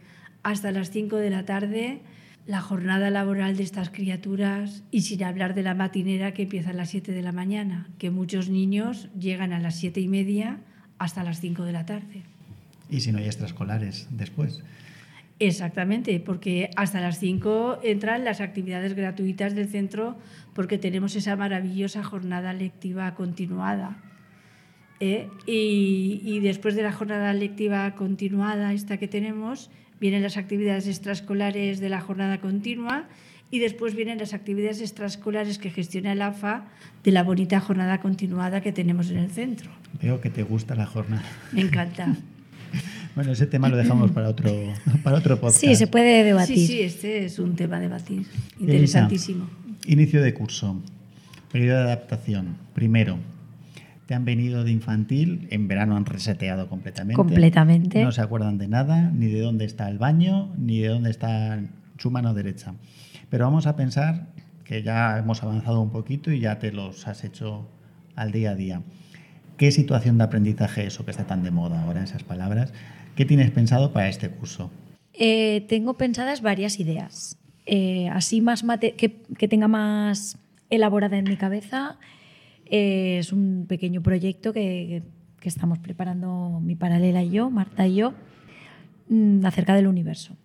hasta 0.42 0.72
las 0.72 0.90
5 0.90 1.18
de 1.18 1.30
la 1.30 1.46
tarde, 1.46 2.02
la 2.48 2.62
jornada 2.62 3.12
laboral 3.12 3.56
de 3.56 3.62
estas 3.62 3.92
criaturas 3.92 4.82
y 4.90 5.02
sin 5.02 5.24
hablar 5.24 5.54
de 5.54 5.62
la 5.62 5.76
matinera 5.76 6.34
que 6.34 6.42
empieza 6.42 6.72
a 6.72 6.74
las 6.74 6.90
7 6.90 7.12
de 7.12 7.22
la 7.22 7.32
mañana, 7.32 7.88
que 8.00 8.10
muchos 8.10 8.50
niños 8.50 9.08
llegan 9.20 9.54
a 9.54 9.60
las 9.60 9.76
7 9.76 10.02
y 10.02 10.08
media 10.08 10.58
hasta 10.98 11.24
las 11.24 11.42
5 11.42 11.64
de 11.64 11.74
la 11.74 11.86
tarde. 11.86 12.24
Y 12.90 13.02
si 13.02 13.12
no 13.12 13.20
hay 13.20 13.26
extraescolares 13.26 14.08
después. 14.10 14.64
Exactamente, 15.40 16.20
porque 16.20 16.70
hasta 16.76 17.00
las 17.00 17.18
5 17.20 17.80
entran 17.84 18.26
las 18.26 18.42
actividades 18.42 18.94
gratuitas 18.94 19.56
del 19.56 19.70
centro 19.70 20.18
porque 20.54 20.78
tenemos 20.78 21.16
esa 21.16 21.38
maravillosa 21.38 22.04
jornada 22.04 22.52
lectiva 22.52 23.16
continuada. 23.16 23.98
¿eh? 25.00 25.30
Y, 25.46 26.22
y, 26.26 26.40
después 26.42 26.76
de 26.76 26.84
la 26.84 26.92
jornada 26.92 27.32
lectiva 27.34 27.96
continuada, 27.96 28.74
esta 28.74 28.98
que 28.98 29.08
tenemos, 29.08 29.70
vienen 30.02 30.24
las 30.24 30.36
actividades 30.36 30.88
extraescolares 30.88 31.80
de 31.80 31.88
la 31.88 32.02
jornada 32.02 32.42
continua 32.42 33.08
y 33.50 33.60
después 33.60 33.96
vienen 33.96 34.20
las 34.20 34.34
actividades 34.34 34.82
extraescolares 34.82 35.58
que 35.58 35.70
gestiona 35.70 36.12
el 36.12 36.22
AFA 36.22 36.66
de 37.04 37.12
la 37.12 37.24
bonita 37.24 37.62
jornada 37.62 38.00
continuada 38.00 38.62
que 38.62 38.74
tenemos 38.74 39.10
en 39.10 39.18
el 39.20 39.32
centro. 39.32 39.72
Veo 40.02 40.20
que 40.20 40.30
te 40.30 40.44
gusta 40.44 40.76
la 40.76 40.86
jornada. 40.86 41.24
Me 41.54 41.62
encanta. 41.62 42.16
Bueno, 43.16 43.34
ese 43.34 43.48
tema 43.48 43.68
lo 43.68 43.76
dejamos 43.76 44.12
para 44.12 44.30
otro, 44.30 44.50
para 45.04 45.18
otro 45.18 45.38
podcast. 45.42 45.60
Sí, 45.60 45.76
se 45.76 45.88
puede 45.88 46.24
debatir. 46.24 46.56
Sí, 46.56 46.68
sí, 46.68 46.82
este 46.82 47.26
es 47.26 47.38
un 47.38 47.56
tema 47.56 47.78
a 47.78 47.80
debatir. 47.82 48.26
Interesantísimo. 48.60 49.50
Elisa, 49.50 49.92
inicio 49.92 50.22
de 50.22 50.34
curso, 50.34 50.82
periodo 51.52 51.80
de 51.80 51.84
adaptación. 51.86 52.56
Primero, 52.74 53.18
te 54.06 54.16
han 54.16 54.26
venido 54.26 54.64
de 54.64 54.72
infantil, 54.72 55.48
en 55.52 55.68
verano 55.68 55.98
han 55.98 56.06
reseteado 56.06 56.70
completamente. 56.70 57.16
Completamente. 57.16 58.04
No 58.04 58.12
se 58.12 58.22
acuerdan 58.22 58.58
de 58.58 58.68
nada, 58.68 59.12
ni 59.14 59.28
de 59.28 59.42
dónde 59.42 59.66
está 59.66 59.90
el 59.90 59.98
baño, 59.98 60.54
ni 60.58 60.80
de 60.80 60.88
dónde 60.88 61.10
está 61.10 61.60
su 61.98 62.10
mano 62.12 62.34
derecha. 62.34 62.74
Pero 63.30 63.46
vamos 63.46 63.68
a 63.68 63.76
pensar 63.76 64.30
que 64.64 64.82
ya 64.82 65.18
hemos 65.18 65.44
avanzado 65.44 65.82
un 65.82 65.92
poquito 65.92 66.32
y 66.32 66.40
ya 66.40 66.58
te 66.58 66.72
los 66.72 67.08
has 67.08 67.24
hecho 67.24 67.70
al 68.16 68.32
día 68.32 68.52
a 68.52 68.56
día. 68.56 68.82
¿Qué 69.60 69.72
situación 69.72 70.18
de 70.18 70.24
aprendizaje 70.24 70.88
eso 70.88 71.04
que 71.04 71.12
está 71.12 71.28
tan 71.28 71.44
de 71.44 71.52
moda 71.52 71.84
ahora, 71.84 72.02
esas 72.02 72.24
palabras? 72.24 72.72
¿Qué 73.18 73.26
tienes 73.26 73.52
pensado 73.52 73.92
para 73.92 74.08
este 74.08 74.30
curso? 74.30 74.72
Eh, 75.14 75.66
tengo 75.68 75.98
pensadas 75.98 76.42
varias 76.42 76.80
ideas. 76.80 77.38
Eh, 77.66 78.08
así 78.08 78.40
más 78.40 78.64
que, 78.80 78.96
que, 78.96 79.48
tenga 79.50 79.68
más 79.68 80.38
elaborada 80.70 81.18
en 81.18 81.26
mi 81.26 81.36
cabeza. 81.36 82.00
Eh, 82.68 83.18
es 83.20 83.34
un 83.34 83.66
pequeño 83.68 84.02
proyecto 84.02 84.54
que, 84.54 85.04
que, 85.42 85.50
estamos 85.50 85.78
preparando 85.80 86.62
mi 86.62 86.76
paralela 86.76 87.22
y 87.22 87.32
yo, 87.32 87.50
Marta 87.50 87.86
y 87.86 87.96
yo, 87.96 88.14
mmm, 89.10 89.46
acerca 89.46 89.76
del 89.76 89.88
universo. 89.88 90.38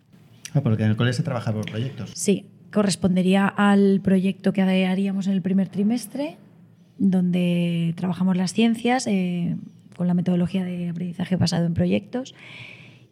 Ah, 0.53 0.59
porque 0.59 0.83
en 0.83 0.89
el 0.89 0.97
colegio 0.97 1.15
se 1.15 1.23
trabaja 1.23 1.53
por 1.53 1.65
proyectos. 1.65 2.11
Sí, 2.15 2.47
correspondería 2.69 3.47
al 3.47 4.01
proyecto 4.03 4.51
que 4.51 4.61
haríamos 4.61 5.27
en 5.27 5.33
el 5.33 5.41
primer 5.41 5.69
trimestre, 5.69 6.35
donde 6.97 7.93
trabajamos 7.95 8.37
las 8.37 8.53
ciencias 8.53 9.07
eh, 9.07 9.57
con 9.95 10.07
la 10.07 10.13
metodología 10.13 10.63
de 10.63 10.89
aprendizaje 10.89 11.35
basado 11.35 11.65
en 11.65 11.73
proyectos 11.73 12.35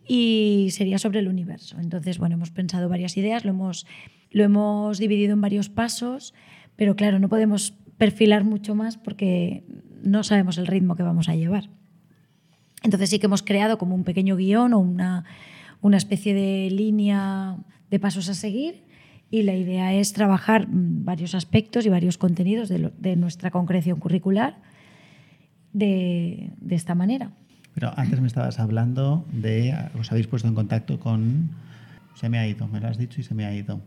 y 0.08 0.68
sería 0.72 0.98
sobre 1.00 1.20
el 1.20 1.28
universo. 1.28 1.78
Entonces, 1.80 2.18
bueno, 2.18 2.36
hemos 2.36 2.52
pensado 2.52 2.90
varias 2.90 3.18
ideas, 3.18 3.46
lo 3.46 3.52
hemos, 3.52 3.86
lo 4.32 4.44
hemos 4.44 4.98
dividido 4.98 5.34
en 5.34 5.42
varios 5.42 5.70
pasos, 5.70 6.34
pero 6.76 6.96
claro, 6.96 7.20
no 7.20 7.30
podemos 7.30 7.74
perfilar 7.98 8.44
mucho 8.44 8.76
más 8.76 8.98
porque 8.98 9.64
no 10.04 10.24
sabemos 10.24 10.58
el 10.58 10.68
ritmo 10.68 10.96
que 10.96 11.04
vamos 11.04 11.30
a 11.30 11.36
llevar. 11.36 11.70
Entonces 12.84 13.10
sí 13.10 13.20
que 13.20 13.28
hemos 13.28 13.44
creado 13.44 13.78
como 13.78 13.96
un 13.96 14.04
pequeño 14.04 14.36
guion 14.36 14.74
o 14.74 14.80
una, 14.80 15.24
una 15.82 15.98
especie 15.98 16.34
de 16.34 16.70
línea 16.70 17.58
de 17.90 18.00
pasos 18.00 18.28
a 18.28 18.34
seguir 18.34 18.83
y 19.34 19.42
la 19.42 19.56
idea 19.56 19.92
es 19.96 20.14
trabajar 20.14 20.68
mm, 20.68 21.06
varios 21.06 21.34
aspectos 21.34 21.88
y 21.88 21.90
varios 21.90 22.20
contenidos 22.20 22.70
de, 22.70 22.78
lo, 22.78 22.92
de 23.00 23.16
nuestra 23.16 23.50
concreción 23.50 24.00
curricular 24.00 24.58
de, 25.74 26.52
de, 26.62 26.76
esta 26.76 26.94
manera. 26.94 27.32
Pero 27.74 27.92
antes 27.98 28.22
me 28.22 28.28
estabas 28.28 28.60
hablando 28.60 29.26
de, 29.32 29.76
os 30.00 30.12
habéis 30.12 30.28
puesto 30.28 30.48
en 30.48 30.54
contacto 30.54 31.00
con, 31.00 31.50
se 32.14 32.30
me 32.30 32.38
ha 32.38 32.48
ido, 32.48 32.68
me 32.68 32.80
lo 32.80 32.88
has 32.88 33.00
dicho 33.00 33.22
y 33.22 33.24
se 33.24 33.34
me 33.34 33.46
ha 33.46 33.56
ido, 33.56 33.82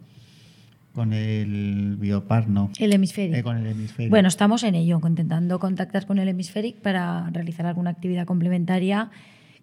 con 0.93 1.13
el 1.13 1.95
Bioparno. 1.97 2.71
El 2.81 2.93
Hemisféric. 2.93 3.37
Eh, 3.37 3.43
con 3.45 3.57
el 3.57 3.69
Hemisféric. 3.69 4.11
Bueno, 4.11 4.27
estamos 4.27 4.65
en 4.65 4.75
ello, 4.75 5.01
intentando 5.07 5.61
contactar 5.61 6.07
con 6.07 6.19
el 6.19 6.27
Hemisféric 6.27 6.79
para 6.79 7.31
realizar 7.31 7.67
alguna 7.67 7.91
actividad 7.91 8.27
complementaria 8.27 9.13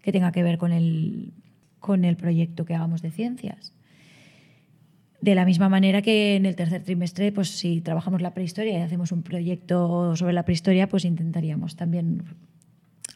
que 0.01 0.13
tenga 0.13 0.31
que 0.31 0.43
ver 0.43 0.57
con 0.57 0.71
el, 0.71 1.34
con 1.81 2.05
el 2.05 2.15
proyecto 2.15 2.63
que 2.63 2.73
hagamos 2.73 3.01
de 3.01 3.12
ciencias. 3.12 3.73
De 5.23 5.36
la 5.36 5.45
misma 5.45 5.69
manera 5.69 6.01
que 6.01 6.36
en 6.36 6.45
el 6.45 6.57
tercer 6.57 6.83
trimestre, 6.83 7.31
pues 7.31 7.47
si 7.47 7.79
trabajamos 7.79 8.21
la 8.21 8.33
prehistoria 8.33 8.77
y 8.77 8.81
hacemos 8.81 9.13
un 9.13 9.23
proyecto 9.23 10.17
sobre 10.17 10.33
la 10.33 10.43
prehistoria, 10.43 10.89
pues 10.89 11.05
intentaríamos 11.05 11.77
también. 11.77 12.23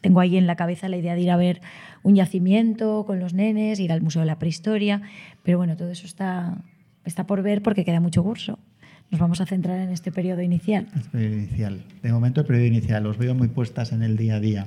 Tengo 0.00 0.20
ahí 0.20 0.38
en 0.38 0.46
la 0.46 0.56
cabeza 0.56 0.88
la 0.88 0.96
idea 0.96 1.14
de 1.14 1.20
ir 1.20 1.30
a 1.30 1.36
ver 1.36 1.60
un 2.02 2.14
yacimiento 2.14 3.04
con 3.06 3.20
los 3.20 3.34
nenes, 3.34 3.78
ir 3.78 3.92
al 3.92 4.00
Museo 4.00 4.20
de 4.20 4.26
la 4.26 4.38
Prehistoria, 4.38 5.02
pero 5.42 5.58
bueno, 5.58 5.76
todo 5.76 5.90
eso 5.90 6.06
está, 6.06 6.56
está 7.04 7.26
por 7.26 7.42
ver 7.42 7.60
porque 7.60 7.84
queda 7.84 8.00
mucho 8.00 8.22
curso. 8.22 8.58
Nos 9.10 9.20
vamos 9.20 9.42
a 9.42 9.44
centrar 9.44 9.78
en 9.78 9.90
este 9.90 10.10
periodo 10.10 10.40
inicial. 10.40 10.88
El 10.94 11.02
periodo 11.10 11.34
inicial. 11.34 11.84
De 12.02 12.10
momento 12.10 12.40
el 12.40 12.46
periodo 12.46 12.68
inicial, 12.68 13.04
os 13.04 13.18
veo 13.18 13.34
muy 13.34 13.48
puestas 13.48 13.92
en 13.92 14.02
el 14.02 14.16
día 14.16 14.36
a 14.36 14.40
día. 14.40 14.66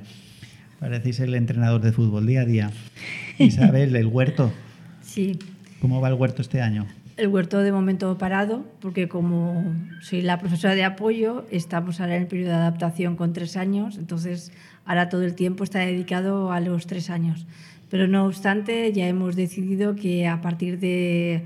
Parecéis 0.78 1.18
el 1.18 1.34
entrenador 1.34 1.80
de 1.80 1.90
fútbol 1.90 2.24
día 2.24 2.42
a 2.42 2.44
día. 2.44 2.70
Isabel, 3.38 3.96
el 3.96 4.06
huerto. 4.06 4.52
Sí. 5.00 5.40
¿Cómo 5.80 6.00
va 6.00 6.06
el 6.06 6.14
huerto 6.14 6.40
este 6.40 6.62
año? 6.62 6.86
El 7.16 7.28
huerto 7.28 7.58
de 7.58 7.72
momento 7.72 8.16
parado, 8.16 8.64
porque 8.80 9.06
como 9.06 9.74
soy 10.00 10.22
la 10.22 10.38
profesora 10.38 10.74
de 10.74 10.84
apoyo, 10.84 11.44
estamos 11.50 12.00
ahora 12.00 12.16
en 12.16 12.22
el 12.22 12.28
periodo 12.28 12.50
de 12.50 12.56
adaptación 12.56 13.16
con 13.16 13.34
tres 13.34 13.56
años, 13.56 13.98
entonces 13.98 14.50
ahora 14.86 15.10
todo 15.10 15.22
el 15.22 15.34
tiempo 15.34 15.62
está 15.62 15.80
dedicado 15.80 16.52
a 16.52 16.60
los 16.60 16.86
tres 16.86 17.10
años. 17.10 17.46
Pero 17.90 18.08
no 18.08 18.24
obstante, 18.24 18.90
ya 18.94 19.06
hemos 19.06 19.36
decidido 19.36 19.94
que 19.94 20.26
a 20.26 20.40
partir 20.40 20.78
de, 20.78 21.44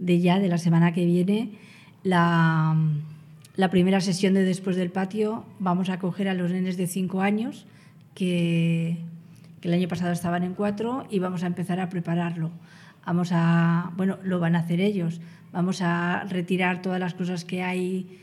de 0.00 0.20
ya, 0.20 0.40
de 0.40 0.48
la 0.48 0.58
semana 0.58 0.92
que 0.92 1.06
viene, 1.06 1.52
la, 2.02 2.76
la, 3.54 3.70
primera 3.70 4.00
sesión 4.00 4.34
de 4.34 4.42
después 4.42 4.74
del 4.74 4.90
patio 4.90 5.44
vamos 5.60 5.90
a 5.90 6.00
coger 6.00 6.28
a 6.28 6.34
los 6.34 6.50
nenes 6.50 6.76
de 6.76 6.88
cinco 6.88 7.20
años, 7.20 7.66
que, 8.16 8.98
el 9.68 9.74
año 9.74 9.88
pasado 9.88 10.12
estaban 10.12 10.42
en 10.42 10.54
cuatro, 10.54 11.06
y 11.10 11.18
vamos 11.18 11.42
a 11.42 11.46
empezar 11.46 11.80
a 11.80 11.88
prepararlo 11.88 12.50
vamos 13.06 13.30
a, 13.32 13.92
bueno, 13.96 14.18
lo 14.22 14.40
van 14.40 14.56
a 14.56 14.60
hacer 14.60 14.80
ellos, 14.80 15.20
vamos 15.52 15.82
a 15.82 16.24
retirar 16.24 16.82
todas 16.82 17.00
las 17.00 17.14
cosas 17.14 17.44
que 17.44 17.62
hay 17.62 18.20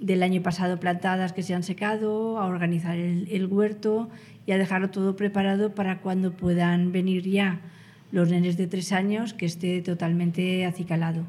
del 0.00 0.22
año 0.22 0.42
pasado 0.42 0.78
plantadas 0.78 1.32
que 1.32 1.42
se 1.42 1.54
han 1.54 1.62
secado, 1.62 2.38
a 2.38 2.46
organizar 2.46 2.98
el, 2.98 3.46
huerto 3.46 4.10
y 4.46 4.52
a 4.52 4.58
dejarlo 4.58 4.90
todo 4.90 5.16
preparado 5.16 5.74
para 5.74 6.00
cuando 6.00 6.32
puedan 6.32 6.92
venir 6.92 7.22
ya 7.22 7.60
los 8.12 8.30
nenes 8.30 8.56
de 8.56 8.66
tres 8.66 8.92
años, 8.92 9.32
que 9.32 9.46
esté 9.46 9.80
totalmente 9.80 10.66
acicalado. 10.66 11.22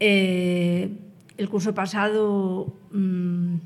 Eh, 0.00 0.90
el 1.36 1.48
curso 1.48 1.74
pasado, 1.74 2.74
mmm, 2.90 3.56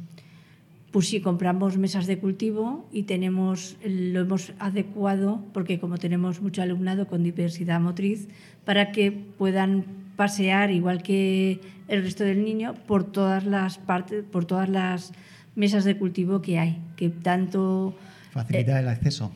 pues 0.94 1.08
sí, 1.08 1.20
compramos 1.20 1.76
mesas 1.76 2.06
de 2.06 2.18
cultivo 2.18 2.88
y 2.92 3.02
tenemos, 3.02 3.76
lo 3.84 4.20
hemos 4.20 4.52
adecuado, 4.60 5.42
porque 5.52 5.80
como 5.80 5.98
tenemos 5.98 6.40
mucho 6.40 6.62
alumnado 6.62 7.08
con 7.08 7.24
diversidad 7.24 7.80
motriz, 7.80 8.28
para 8.64 8.92
que 8.92 9.10
puedan 9.10 9.86
pasear, 10.14 10.70
igual 10.70 11.02
que 11.02 11.60
el 11.88 12.04
resto 12.04 12.22
del 12.22 12.44
niño, 12.44 12.76
por 12.86 13.02
todas 13.02 13.44
las 13.44 13.76
partes, 13.76 14.22
por 14.22 14.44
todas 14.44 14.68
las 14.68 15.12
mesas 15.56 15.82
de 15.82 15.98
cultivo 15.98 16.40
que 16.42 16.60
hay, 16.60 16.80
que 16.94 17.08
tanto... 17.08 17.96
Facilitar 18.30 18.76
eh, 18.76 18.82
el 18.82 18.88
acceso. 18.88 19.32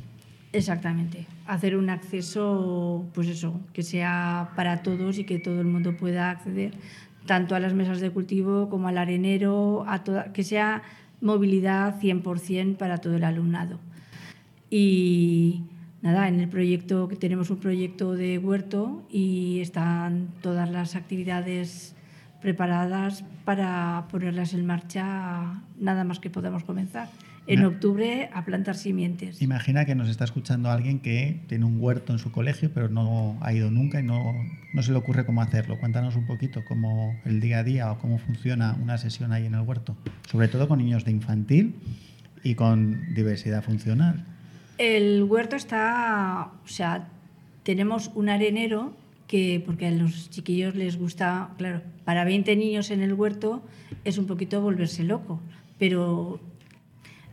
Exactamente. 0.52 1.26
Hacer 1.48 1.76
un 1.76 1.90
acceso, 1.90 3.04
pues 3.14 3.26
eso, 3.26 3.60
que 3.72 3.82
sea 3.82 4.50
para 4.54 4.84
todos 4.84 5.18
y 5.18 5.24
que 5.24 5.40
todo 5.40 5.60
el 5.60 5.66
mundo 5.66 5.96
pueda 5.96 6.30
acceder 6.30 6.70
tanto 7.26 7.56
a 7.56 7.60
las 7.60 7.74
mesas 7.74 8.00
de 8.00 8.10
cultivo 8.10 8.70
como 8.70 8.86
al 8.86 8.96
arenero, 8.96 9.84
a 9.88 10.04
toda, 10.04 10.32
que 10.32 10.44
sea 10.44 10.82
movilidad 11.20 12.00
100% 12.00 12.76
para 12.76 12.98
todo 12.98 13.16
el 13.16 13.24
alumnado. 13.24 13.78
Y 14.70 15.62
nada, 16.02 16.28
en 16.28 16.40
el 16.40 16.48
proyecto, 16.48 17.08
que 17.08 17.16
tenemos 17.16 17.50
un 17.50 17.58
proyecto 17.58 18.14
de 18.14 18.38
huerto 18.38 19.02
y 19.10 19.60
están 19.60 20.28
todas 20.42 20.70
las 20.70 20.96
actividades 20.96 21.94
preparadas 22.40 23.24
para 23.44 24.06
ponerlas 24.10 24.54
en 24.54 24.66
marcha 24.66 25.62
nada 25.78 26.04
más 26.04 26.20
que 26.20 26.30
podamos 26.30 26.64
comenzar. 26.64 27.08
En 27.48 27.64
octubre 27.64 28.28
a 28.32 28.44
plantar 28.44 28.76
simientes. 28.76 29.40
Imagina 29.40 29.84
que 29.84 29.94
nos 29.94 30.08
está 30.08 30.24
escuchando 30.24 30.70
alguien 30.70 31.00
que 31.00 31.40
tiene 31.48 31.64
un 31.64 31.80
huerto 31.80 32.12
en 32.12 32.18
su 32.18 32.30
colegio, 32.30 32.70
pero 32.72 32.88
no 32.88 33.38
ha 33.40 33.52
ido 33.52 33.70
nunca 33.70 34.00
y 34.00 34.02
no, 34.02 34.34
no 34.74 34.82
se 34.82 34.92
le 34.92 34.98
ocurre 34.98 35.24
cómo 35.24 35.40
hacerlo. 35.40 35.78
Cuéntanos 35.80 36.14
un 36.16 36.26
poquito 36.26 36.62
cómo 36.66 37.18
el 37.24 37.40
día 37.40 37.60
a 37.60 37.64
día 37.64 37.90
o 37.90 37.98
cómo 37.98 38.18
funciona 38.18 38.76
una 38.82 38.98
sesión 38.98 39.32
ahí 39.32 39.46
en 39.46 39.54
el 39.54 39.62
huerto, 39.62 39.96
sobre 40.30 40.48
todo 40.48 40.68
con 40.68 40.78
niños 40.78 41.04
de 41.04 41.12
infantil 41.12 41.74
y 42.44 42.54
con 42.54 43.14
diversidad 43.14 43.64
funcional. 43.64 44.24
El 44.76 45.24
huerto 45.24 45.56
está, 45.56 46.52
o 46.64 46.68
sea, 46.68 47.08
tenemos 47.62 48.10
un 48.14 48.28
arenero 48.28 48.94
que, 49.26 49.62
porque 49.64 49.86
a 49.86 49.90
los 49.90 50.30
chiquillos 50.30 50.74
les 50.74 50.98
gusta, 50.98 51.50
claro, 51.58 51.82
para 52.04 52.24
20 52.24 52.54
niños 52.56 52.90
en 52.90 53.02
el 53.02 53.12
huerto 53.12 53.62
es 54.04 54.18
un 54.18 54.26
poquito 54.26 54.60
volverse 54.60 55.04
loco, 55.04 55.40
pero 55.78 56.40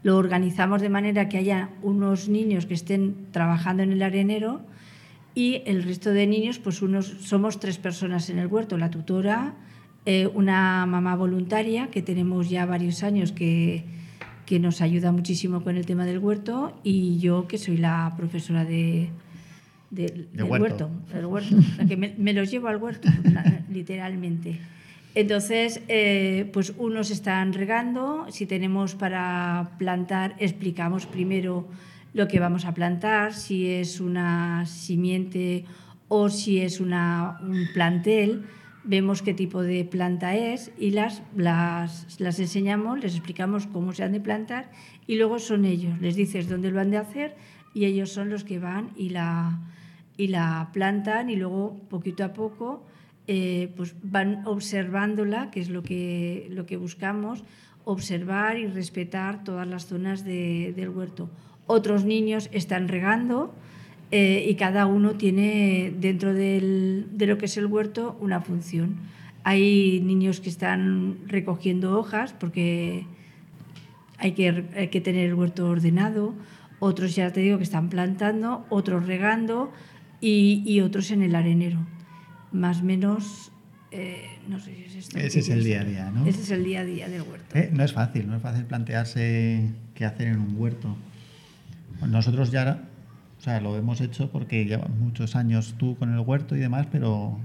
lo 0.05 0.17
organizamos 0.17 0.83
de 0.83 0.89
manera 0.89 1.29
que 1.29 1.39
haya 1.39 1.71
unos 1.81 2.29
niños 2.29 2.67
que 2.67 2.75
estén 2.75 3.25
trabajando 3.31 3.81
en 3.81 3.91
el 3.91 4.03
arenero 4.03 4.61
y 5.33 5.63
el 5.65 5.81
resto 5.81 6.11
de 6.11 6.27
niños, 6.27 6.59
pues 6.59 6.83
unos, 6.83 7.07
somos 7.21 7.59
tres 7.59 7.79
personas 7.79 8.29
en 8.29 8.37
el 8.37 8.45
huerto, 8.45 8.77
la 8.77 8.91
tutora, 8.91 9.55
eh, 10.05 10.29
una 10.31 10.85
mamá 10.85 11.15
voluntaria 11.15 11.87
que 11.87 12.03
tenemos 12.03 12.51
ya 12.51 12.67
varios 12.67 13.01
años 13.01 13.31
que, 13.31 13.83
que 14.45 14.59
nos 14.59 14.79
ayuda 14.81 15.11
muchísimo 15.11 15.63
con 15.63 15.75
el 15.75 15.87
tema 15.87 16.05
del 16.05 16.19
huerto 16.19 16.79
y 16.83 17.17
yo 17.17 17.47
que 17.47 17.57
soy 17.57 17.77
la 17.77 18.13
profesora 18.15 18.63
de, 18.63 19.09
del 19.89 20.27
huerto. 20.35 20.91
huerto, 21.27 21.55
la 21.79 21.85
que 21.87 21.97
me, 21.97 22.33
los 22.33 22.51
llevo 22.51 22.67
al 22.67 22.77
huerto, 22.77 23.09
literalmente. 23.73 24.59
Entonces, 25.15 25.81
eh, 25.87 26.49
pues 26.51 26.73
unos 26.77 27.09
están 27.09 27.53
regando, 27.53 28.25
si 28.29 28.45
tenemos 28.45 28.95
para 28.95 29.71
plantar, 29.79 30.35
explicamos 30.39 31.05
primero 31.05 31.65
lo 32.13 32.27
que 32.27 32.41
vamos 32.41 32.65
a 32.65 32.73
plantar, 32.73 33.33
si 33.33 33.69
es 33.69 34.01
una 34.01 34.65
simiente 34.65 35.63
o 36.09 36.29
si 36.29 36.59
es 36.59 36.81
una, 36.81 37.39
un 37.41 37.65
plantel, 37.73 38.43
vemos 38.83 39.21
qué 39.21 39.33
tipo 39.33 39.63
de 39.63 39.85
planta 39.85 40.35
es 40.35 40.73
y 40.77 40.91
las, 40.91 41.23
las, 41.33 42.19
las 42.19 42.37
enseñamos, 42.39 42.99
les 42.99 43.15
explicamos 43.15 43.67
cómo 43.67 43.93
se 43.93 44.03
han 44.03 44.11
de 44.11 44.19
plantar 44.19 44.69
y 45.07 45.15
luego 45.15 45.39
son 45.39 45.63
ellos, 45.63 45.99
les 46.01 46.15
dices 46.15 46.49
dónde 46.49 46.71
lo 46.71 46.81
han 46.81 46.91
de 46.91 46.97
hacer 46.97 47.37
y 47.73 47.85
ellos 47.85 48.11
son 48.11 48.29
los 48.29 48.43
que 48.43 48.59
van 48.59 48.91
y 48.97 49.09
la, 49.09 49.59
y 50.17 50.27
la 50.27 50.69
plantan 50.73 51.29
y 51.29 51.37
luego 51.37 51.79
poquito 51.89 52.25
a 52.25 52.33
poco 52.33 52.85
eh, 53.27 53.71
pues 53.75 53.95
van 54.03 54.45
observándola, 54.45 55.51
que 55.51 55.61
es 55.61 55.69
lo 55.69 55.83
que, 55.83 56.47
lo 56.51 56.65
que 56.65 56.77
buscamos, 56.77 57.43
observar 57.83 58.57
y 58.57 58.67
respetar 58.67 59.43
todas 59.43 59.67
las 59.67 59.85
zonas 59.85 60.23
de, 60.23 60.73
del 60.75 60.89
huerto 60.89 61.29
otros 61.67 62.05
niños 62.05 62.49
están 62.51 62.87
regando 62.87 63.53
eh, 64.11 64.45
y 64.47 64.55
cada 64.55 64.85
uno 64.85 65.15
tiene 65.15 65.93
dentro 65.99 66.33
de 66.33 67.05
lo 67.17 67.37
que 67.37 67.45
es 67.45 67.57
el 67.57 67.65
huerto 67.65 68.17
una 68.19 68.41
función. 68.41 68.97
Hay 69.43 70.01
niños 70.01 70.39
que 70.41 70.49
están 70.49 71.17
recogiendo 71.27 71.97
hojas 71.99 72.33
porque 72.33 73.05
hay 74.17 74.31
que, 74.33 74.89
que 74.91 75.01
tener 75.01 75.27
el 75.27 75.33
huerto 75.33 75.67
ordenado, 75.67 76.33
otros 76.79 77.15
ya 77.15 77.31
te 77.31 77.41
digo 77.41 77.57
que 77.57 77.63
están 77.63 77.89
plantando, 77.89 78.65
otros 78.69 79.05
regando 79.07 79.71
y, 80.21 80.79
otros 80.81 81.11
en 81.11 81.21
el 81.21 81.35
arenero. 81.35 81.79
Más 82.55 82.81
o 82.81 82.83
menos 82.83 83.51
eh, 83.91 84.39
no 84.47 84.59
sé 84.59 84.73
si 84.89 84.97
es 84.97 85.15
Ese 85.15 85.39
es 85.39 85.49
el 85.49 85.63
día 85.63 85.81
a 85.81 85.83
día, 85.83 86.11
¿no? 86.11 86.25
Ese 86.25 86.41
es 86.41 86.51
el 86.51 86.63
día 86.63 86.81
a 86.81 86.85
día 86.85 87.07
del 87.07 87.21
huerto. 87.21 87.57
Eh, 87.57 87.69
no 87.71 87.83
es 87.83 87.93
fácil, 87.93 88.27
no 88.27 88.35
es 88.35 88.41
fácil 88.41 88.65
plantearse 88.65 89.71
qué 89.93 90.05
hacer 90.05 90.27
en 90.27 90.39
un 90.39 90.55
huerto. 90.57 90.95
Nosotros 92.01 92.51
ya 92.51 92.81
o 93.37 93.41
sea, 93.41 93.61
lo 93.61 93.77
hemos 93.77 94.01
hecho 94.01 94.31
porque 94.31 94.65
llevas 94.65 94.89
muchos 94.89 95.35
años 95.35 95.75
tú 95.77 95.95
con 95.97 96.13
el 96.13 96.19
huerto 96.19 96.55
y 96.55 96.59
demás, 96.59 96.87
pero 96.91 97.37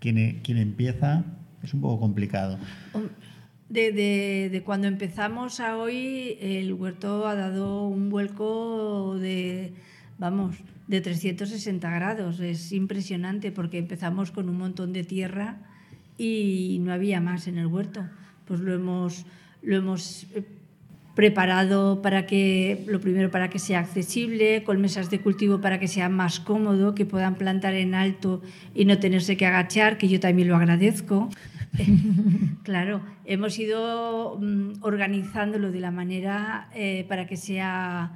quien, 0.00 0.18
e, 0.18 0.40
quien 0.42 0.58
empieza 0.58 1.24
es 1.62 1.74
un 1.74 1.80
poco 1.80 2.00
complicado. 2.00 2.58
De, 3.68 3.92
de, 3.92 4.62
cuando 4.64 4.88
empezamos 4.88 5.60
a 5.60 5.76
hoy, 5.76 6.38
el 6.40 6.72
huerto 6.72 7.26
ha 7.26 7.34
dado 7.34 7.86
un 7.86 8.08
vuelco 8.10 9.16
de, 9.18 9.74
vamos, 10.18 10.56
de 10.86 11.00
360 11.00 11.90
grados. 11.90 12.40
Es 12.40 12.72
impresionante 12.72 13.52
porque 13.52 13.78
empezamos 13.78 14.30
con 14.30 14.48
un 14.48 14.58
montón 14.58 14.92
de 14.92 15.04
tierra 15.04 15.58
y 16.16 16.78
no 16.82 16.92
había 16.92 17.20
más 17.20 17.46
en 17.48 17.58
el 17.58 17.66
huerto. 17.66 18.04
Pues 18.44 18.60
lo 18.60 18.74
hemos, 18.74 19.24
lo 19.62 19.76
hemos 19.76 20.26
preparado 21.18 22.00
para 22.00 22.26
que, 22.26 22.84
lo 22.86 23.00
primero, 23.00 23.28
para 23.28 23.50
que 23.50 23.58
sea 23.58 23.80
accesible, 23.80 24.62
con 24.62 24.80
mesas 24.80 25.10
de 25.10 25.20
cultivo 25.20 25.60
para 25.60 25.80
que 25.80 25.88
sea 25.88 26.08
más 26.08 26.38
cómodo, 26.38 26.94
que 26.94 27.06
puedan 27.06 27.34
plantar 27.34 27.74
en 27.74 27.96
alto 27.96 28.40
y 28.72 28.84
no 28.84 29.00
tenerse 29.00 29.36
que 29.36 29.44
agachar, 29.44 29.98
que 29.98 30.06
yo 30.06 30.20
también 30.20 30.46
lo 30.46 30.54
agradezco. 30.54 31.28
claro, 32.62 33.00
hemos 33.24 33.58
ido 33.58 34.38
mm, 34.40 34.74
organizándolo 34.82 35.72
de 35.72 35.80
la 35.80 35.90
manera 35.90 36.68
eh, 36.72 37.04
para 37.08 37.26
que 37.26 37.36
sea, 37.36 38.12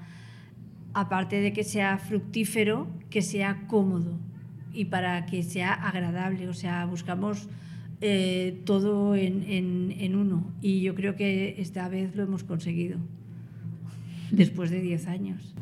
aparte 0.94 1.40
de 1.40 1.52
que 1.52 1.64
sea 1.64 1.98
fructífero, 1.98 2.87
que 3.11 3.22
sea 3.22 3.66
cómodo 3.66 4.18
y 4.72 4.87
para 4.87 5.26
que 5.26 5.42
sea 5.42 5.72
agradable. 5.72 6.48
O 6.48 6.55
sea, 6.55 6.85
buscamos 6.87 7.48
eh, 8.00 8.61
todo 8.64 9.14
en, 9.14 9.44
en, 9.98 10.16
uno. 10.16 10.44
Y 10.61 10.81
yo 10.83 10.94
creo 10.94 11.16
que 11.16 11.57
esta 11.59 11.88
vez 11.88 12.16
lo 12.16 12.22
hemos 12.22 12.44
conseguido, 12.44 12.98
después 14.31 14.70
de 14.70 14.81
10 14.81 15.07
años. 15.07 15.55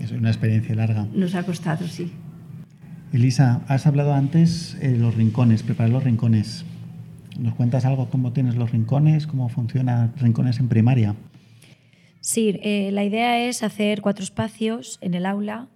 Es 0.00 0.10
una 0.12 0.30
experiencia 0.30 0.74
larga. 0.74 1.06
Nos 1.14 1.34
ha 1.34 1.44
costado, 1.44 1.86
sí. 1.86 2.12
Elisa, 3.12 3.62
has 3.68 3.86
hablado 3.86 4.14
antes 4.14 4.76
de 4.80 4.96
los 4.96 5.14
rincones, 5.14 5.62
preparar 5.62 5.92
los 5.92 6.02
rincones. 6.02 6.64
¿Nos 7.38 7.54
cuentas 7.54 7.84
algo 7.84 8.08
cómo 8.08 8.32
tienes 8.32 8.56
los 8.56 8.72
rincones, 8.72 9.26
cómo 9.26 9.48
funcionan 9.48 10.12
rincones 10.18 10.58
en 10.60 10.68
primaria? 10.68 11.14
Sí, 12.22 12.56
eh, 12.62 12.92
la 12.92 13.02
idea 13.02 13.40
es 13.40 13.64
hacer 13.64 14.00
cuatro 14.00 14.22
espacios 14.22 14.98
en 15.00 15.14
el 15.14 15.26
aula. 15.26 15.68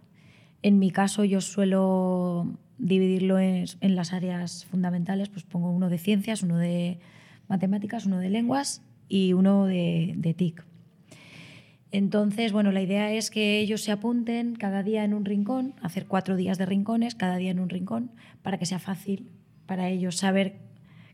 En 0.63 0.79
mi 0.79 0.93
caso 0.93 1.25
yo 1.25 1.41
suelo 1.41 2.57
dividirlo 2.79 3.41
en, 3.41 3.67
las 3.81 4.13
áreas 4.13 4.65
fundamentales, 4.67 5.29
pues 5.29 5.43
pongo 5.43 5.73
uno 5.73 5.89
de 5.89 5.99
ciencias, 5.99 6.45
uno 6.45 6.57
de 6.57 7.01
matemáticas, 7.49 8.07
uno 8.07 8.21
de 8.21 8.31
lenguas 8.31 8.81
y 9.09 9.33
uno 9.33 9.67
de, 9.67 10.15
de 10.19 10.35
TIC. 10.35 10.65
Entonces, 11.91 12.53
bueno, 12.53 12.71
la 12.71 12.81
idea 12.81 13.11
es 13.11 13.33
que 13.33 13.59
ellos 13.59 13.81
se 13.81 13.91
apunten 13.91 14.55
cada 14.55 14.85
día 14.85 15.03
en 15.03 15.15
un 15.15 15.25
rincón, 15.25 15.75
hacer 15.83 16.07
cuatro 16.07 16.37
días 16.37 16.59
de 16.59 16.67
rincones, 16.67 17.17
cada 17.17 17.39
día 17.39 17.51
en 17.51 17.59
un 17.59 17.71
rincón, 17.71 18.13
para 18.43 18.57
que 18.57 18.67
sea 18.67 18.79
fácil 18.79 19.33
para 19.67 19.89
ellos 19.89 20.15
saber 20.15 20.61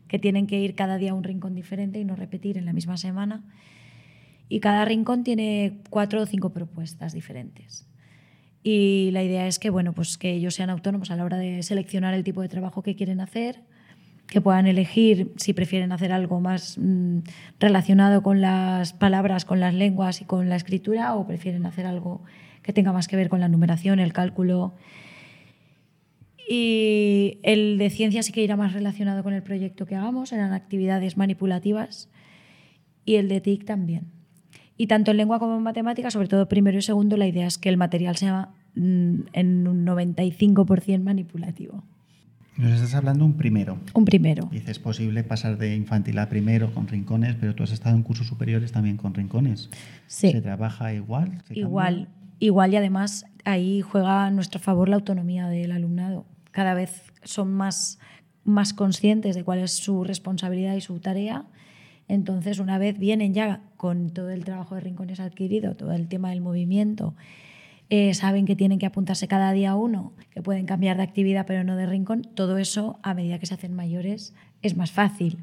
que 0.07 0.19
tienen 0.19 0.45
que 0.45 0.59
ir 0.59 0.75
cada 0.75 0.99
día 0.99 1.09
a 1.09 1.15
un 1.15 1.23
rincón 1.23 1.55
diferente 1.55 1.99
y 1.99 2.05
no 2.05 2.15
repetir 2.15 2.59
en 2.59 2.65
la 2.65 2.73
misma 2.73 2.97
semana. 2.97 3.43
Y 4.53 4.59
cada 4.59 4.85
rincón 4.85 5.23
tiene 5.23 5.79
cuatro 5.89 6.21
o 6.21 6.27
cinco 6.27 6.51
propuestas 6.51 7.11
diferentes. 7.11 7.87
Y 8.61 9.09
la 9.11 9.23
idea 9.23 9.47
es 9.47 9.57
que, 9.57 9.71
bueno, 9.71 9.93
pues 9.93 10.19
que 10.19 10.31
ellos 10.31 10.53
sean 10.53 10.69
autónomos 10.69 11.09
a 11.09 11.15
la 11.15 11.25
hora 11.25 11.37
de 11.37 11.63
seleccionar 11.63 12.13
el 12.13 12.23
tipo 12.23 12.39
de 12.39 12.49
trabajo 12.49 12.83
que 12.83 12.95
quieren 12.95 13.19
hacer, 13.19 13.63
que 14.27 14.41
puedan 14.41 14.67
elegir 14.67 15.33
si 15.37 15.53
prefieren 15.53 15.91
hacer 15.91 16.11
algo 16.11 16.39
más 16.39 16.77
mm, 16.77 17.21
relacionado 17.59 18.21
con 18.21 18.41
las 18.41 18.93
palabras, 18.93 19.43
con 19.43 19.59
las 19.59 19.73
lenguas 19.73 20.21
y 20.21 20.25
con 20.25 20.49
la 20.49 20.55
escritura, 20.55 21.15
o 21.15 21.25
prefieren 21.25 21.65
hacer 21.65 21.87
algo 21.87 22.21
que 22.61 22.73
tenga 22.73 22.93
más 22.93 23.07
que 23.07 23.15
ver 23.15 23.29
con 23.29 23.39
la 23.39 23.49
numeración, 23.49 23.99
el 23.99 24.13
cálculo. 24.13 24.75
Y 26.47 27.39
el 27.41 27.79
de 27.79 27.89
ciencia 27.89 28.21
sí 28.21 28.31
que 28.31 28.43
irá 28.43 28.55
más 28.55 28.73
relacionado 28.73 29.23
con 29.23 29.33
el 29.33 29.41
proyecto 29.41 29.87
que 29.87 29.95
hagamos, 29.95 30.31
eran 30.31 30.53
actividades 30.53 31.17
manipulativas, 31.17 32.07
y 33.03 33.15
el 33.15 33.29
de 33.29 33.41
TIC 33.41 33.65
también. 33.65 34.22
Y 34.77 34.87
tanto 34.87 35.11
en 35.11 35.17
lengua 35.17 35.39
como 35.39 35.55
en 35.55 35.63
matemática, 35.63 36.09
sobre 36.09 36.27
todo 36.27 36.47
primero 36.47 36.77
y 36.77 36.81
segundo, 36.81 37.17
la 37.17 37.27
idea 37.27 37.47
es 37.47 37.57
que 37.57 37.69
el 37.69 37.77
material 37.77 38.17
sea 38.17 38.49
mm, 38.75 39.15
en 39.33 39.67
un 39.67 39.85
95% 39.85 41.01
manipulativo. 41.01 41.83
Nos 42.57 42.71
estás 42.73 42.93
hablando 42.93 43.25
un 43.25 43.33
primero. 43.33 43.79
Un 43.93 44.05
primero. 44.05 44.47
Dices, 44.51 44.69
es 44.69 44.79
posible 44.79 45.23
pasar 45.23 45.57
de 45.57 45.75
infantil 45.75 46.19
a 46.19 46.29
primero 46.29 46.71
con 46.73 46.87
rincones, 46.87 47.35
pero 47.39 47.55
tú 47.55 47.63
has 47.63 47.71
estado 47.71 47.95
en 47.95 48.03
cursos 48.03 48.27
superiores 48.27 48.71
también 48.71 48.97
con 48.97 49.13
rincones. 49.13 49.69
Sí. 50.05 50.31
¿Se 50.31 50.41
trabaja 50.41 50.93
igual? 50.93 51.41
igual, 51.49 52.09
igual 52.39 52.73
y 52.73 52.75
además 52.75 53.25
ahí 53.43 53.81
juega 53.81 54.25
a 54.25 54.31
nuestro 54.31 54.59
favor 54.59 54.87
la 54.87 54.97
autonomía 54.97 55.47
del 55.47 55.71
alumnado. 55.71 56.25
Cada 56.51 56.75
vez 56.75 57.11
son 57.23 57.51
más, 57.51 57.97
más 58.43 58.73
conscientes 58.73 59.35
de 59.35 59.43
cuál 59.43 59.59
es 59.59 59.71
su 59.71 60.03
responsabilidad 60.03 60.75
y 60.75 60.81
su 60.81 60.99
tarea 60.99 61.45
entonces, 62.07 62.59
una 62.59 62.77
vez 62.77 62.99
vienen 62.99 63.33
ya 63.33 63.61
con 63.77 64.09
todo 64.09 64.29
el 64.29 64.43
trabajo 64.45 64.75
de 64.75 64.81
rincones 64.81 65.19
adquirido, 65.19 65.75
todo 65.75 65.93
el 65.93 66.07
tema 66.07 66.29
del 66.29 66.41
movimiento, 66.41 67.15
eh, 67.89 68.13
saben 68.13 68.45
que 68.45 68.55
tienen 68.55 68.79
que 68.79 68.85
apuntarse 68.85 69.27
cada 69.27 69.51
día 69.51 69.75
uno, 69.75 70.13
que 70.31 70.41
pueden 70.41 70.65
cambiar 70.65 70.97
de 70.97 71.03
actividad 71.03 71.45
pero 71.45 71.63
no 71.63 71.75
de 71.75 71.85
rincón, 71.85 72.23
todo 72.23 72.57
eso 72.57 72.99
a 73.03 73.13
medida 73.13 73.39
que 73.39 73.45
se 73.45 73.53
hacen 73.53 73.73
mayores 73.75 74.33
es 74.61 74.75
más 74.75 74.91
fácil. 74.91 75.37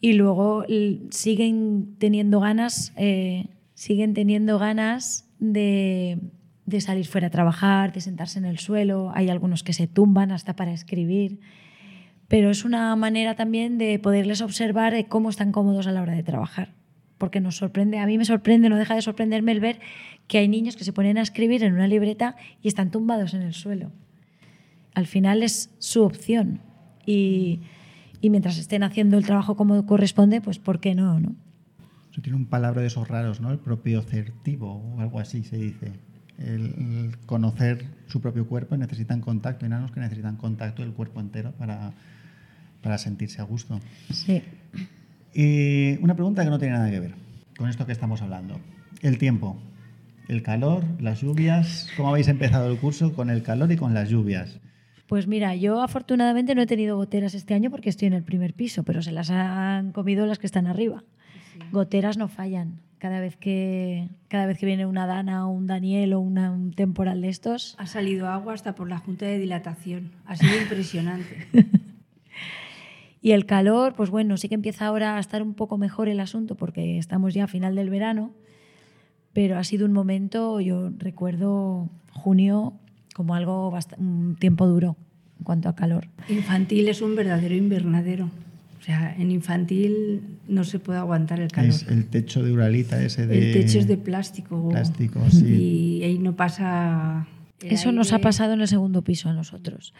Y 0.00 0.12
luego 0.12 0.64
siguen 1.10 1.96
teniendo 1.98 2.38
ganas, 2.40 2.92
eh, 2.96 3.46
siguen 3.74 4.14
teniendo 4.14 4.58
ganas 4.58 5.28
de, 5.38 6.18
de 6.66 6.80
salir 6.80 7.06
fuera 7.06 7.28
a 7.28 7.30
trabajar, 7.30 7.92
de 7.92 8.00
sentarse 8.00 8.38
en 8.38 8.44
el 8.44 8.58
suelo. 8.58 9.10
Hay 9.14 9.30
algunos 9.30 9.62
que 9.62 9.72
se 9.72 9.86
tumban 9.86 10.32
hasta 10.32 10.54
para 10.54 10.72
escribir 10.72 11.40
pero 12.28 12.50
es 12.50 12.64
una 12.64 12.94
manera 12.96 13.34
también 13.36 13.78
de 13.78 13.98
poderles 13.98 14.40
observar 14.40 14.94
cómo 15.08 15.30
están 15.30 15.52
cómodos 15.52 15.86
a 15.86 15.92
la 15.92 16.02
hora 16.02 16.14
de 16.14 16.22
trabajar. 16.22 16.74
Porque 17.18 17.40
nos 17.40 17.56
sorprende, 17.56 17.98
a 17.98 18.06
mí 18.06 18.18
me 18.18 18.24
sorprende, 18.24 18.68
no 18.68 18.76
deja 18.76 18.94
de 18.94 19.02
sorprenderme 19.02 19.52
el 19.52 19.60
ver 19.60 19.80
que 20.26 20.38
hay 20.38 20.48
niños 20.48 20.76
que 20.76 20.84
se 20.84 20.92
ponen 20.92 21.18
a 21.18 21.22
escribir 21.22 21.62
en 21.62 21.72
una 21.72 21.88
libreta 21.88 22.36
y 22.62 22.68
están 22.68 22.90
tumbados 22.90 23.32
en 23.32 23.42
el 23.42 23.54
suelo. 23.54 23.90
Al 24.94 25.06
final 25.06 25.42
es 25.42 25.70
su 25.78 26.02
opción. 26.02 26.60
Y, 27.06 27.60
y 28.20 28.30
mientras 28.30 28.58
estén 28.58 28.82
haciendo 28.82 29.16
el 29.16 29.24
trabajo 29.24 29.56
como 29.56 29.86
corresponde, 29.86 30.40
pues 30.40 30.58
¿por 30.58 30.80
qué 30.80 30.94
no? 30.94 31.20
no? 31.20 31.36
Eso 32.10 32.22
tiene 32.22 32.36
un 32.36 32.46
palabra 32.46 32.80
de 32.80 32.88
esos 32.88 33.06
raros, 33.08 33.40
¿no? 33.40 33.50
El 33.50 33.58
propio 33.58 34.02
certivo 34.02 34.72
o 34.72 35.00
algo 35.00 35.20
así 35.20 35.42
se 35.44 35.56
dice. 35.58 35.92
El, 36.38 36.74
el 36.76 37.18
conocer 37.26 37.84
su 38.06 38.20
propio 38.20 38.46
cuerpo 38.46 38.74
y 38.74 38.78
necesitan 38.78 39.20
contacto. 39.20 39.64
Hay 39.64 39.68
enanos 39.68 39.90
que 39.92 40.00
necesitan 40.00 40.36
contacto 40.36 40.82
del 40.82 40.92
cuerpo 40.92 41.20
entero 41.20 41.52
para, 41.52 41.92
para 42.82 42.98
sentirse 42.98 43.40
a 43.40 43.44
gusto. 43.44 43.80
Sí. 44.12 44.42
Y 45.34 45.98
una 46.02 46.14
pregunta 46.14 46.44
que 46.44 46.50
no 46.50 46.58
tiene 46.58 46.74
nada 46.74 46.90
que 46.90 47.00
ver 47.00 47.14
con 47.56 47.68
esto 47.68 47.86
que 47.86 47.92
estamos 47.92 48.22
hablando. 48.22 48.58
El 49.02 49.18
tiempo, 49.18 49.56
el 50.28 50.42
calor, 50.42 50.84
las 51.00 51.20
lluvias. 51.20 51.88
¿Cómo 51.96 52.10
habéis 52.10 52.28
empezado 52.28 52.70
el 52.70 52.78
curso 52.78 53.12
con 53.14 53.30
el 53.30 53.42
calor 53.42 53.70
y 53.72 53.76
con 53.76 53.94
las 53.94 54.08
lluvias? 54.08 54.60
Pues 55.06 55.26
mira, 55.26 55.54
yo 55.54 55.82
afortunadamente 55.82 56.54
no 56.54 56.62
he 56.62 56.66
tenido 56.66 56.96
goteras 56.96 57.34
este 57.34 57.54
año 57.54 57.70
porque 57.70 57.88
estoy 57.88 58.08
en 58.08 58.14
el 58.14 58.24
primer 58.24 58.54
piso, 58.54 58.82
pero 58.82 59.02
se 59.02 59.12
las 59.12 59.30
han 59.30 59.92
comido 59.92 60.26
las 60.26 60.38
que 60.38 60.46
están 60.46 60.66
arriba. 60.66 61.04
Goteras 61.70 62.16
no 62.16 62.28
fallan. 62.28 62.80
Cada 62.98 63.20
vez 63.20 63.36
que, 63.36 64.08
cada 64.28 64.46
vez 64.46 64.58
que 64.58 64.64
viene 64.66 64.86
una 64.86 65.06
Dana 65.06 65.46
o 65.46 65.50
un 65.50 65.66
Daniel 65.66 66.14
o 66.14 66.20
una- 66.20 66.50
un 66.50 66.72
temporal 66.72 67.20
de 67.20 67.28
estos, 67.28 67.74
Ha 67.78 67.86
salido 67.86 68.28
agua 68.28 68.54
hasta 68.54 68.74
por 68.74 68.88
la 68.88 68.98
junta 68.98 69.26
de 69.26 69.38
dilatación. 69.38 70.12
Ha 70.26 70.36
sido 70.36 70.56
impresionante. 70.60 71.46
Y 73.22 73.32
el 73.32 73.44
calor, 73.44 73.94
pues 73.94 74.10
bueno, 74.10 74.36
sí 74.36 74.48
que 74.48 74.54
empieza 74.54 74.86
ahora 74.86 75.16
a 75.16 75.20
estar 75.20 75.42
un 75.42 75.54
poco 75.54 75.78
mejor 75.78 76.08
el 76.08 76.20
asunto 76.20 76.54
porque 76.54 76.96
estamos 76.98 77.34
ya 77.34 77.44
a 77.44 77.46
final 77.48 77.74
del 77.74 77.90
verano, 77.90 78.30
pero 79.32 79.58
ha 79.58 79.64
sido 79.64 79.84
un 79.86 79.92
momento, 79.92 80.60
yo 80.60 80.90
recuerdo 80.98 81.88
junio 82.12 82.74
como 83.16 83.34
algo 83.34 83.76
un 83.98 84.36
tiempo 84.38 84.68
duro 84.68 84.96
en 85.40 85.44
cuanto 85.44 85.68
a 85.68 85.74
calor. 85.74 86.06
Infantil 86.28 86.88
es 86.88 87.02
un 87.02 87.16
verdadero 87.16 87.54
invernadero. 87.56 88.30
O 88.78 88.82
sea, 88.82 89.14
en 89.18 89.30
infantil 89.30 90.22
no 90.48 90.64
se 90.64 90.78
puede 90.78 90.98
aguantar 90.98 91.40
el 91.40 91.50
calor. 91.50 91.70
Es 91.70 91.86
el 91.88 92.06
techo 92.06 92.42
de 92.42 92.52
Uralita 92.52 93.02
ese 93.02 93.26
de... 93.26 93.52
El 93.52 93.52
techo 93.64 93.78
es 93.78 93.86
de 93.86 93.96
plástico. 93.96 94.68
Plástico, 94.68 95.20
sí. 95.30 95.44
Y 96.00 96.02
ahí 96.04 96.18
no 96.18 96.36
pasa. 96.36 97.26
Eso 97.62 97.90
nos 97.90 98.12
ha 98.12 98.16
aire. 98.16 98.22
pasado 98.22 98.52
en 98.52 98.60
el 98.60 98.68
segundo 98.68 99.02
piso 99.02 99.28
a 99.28 99.32
nosotros. 99.32 99.94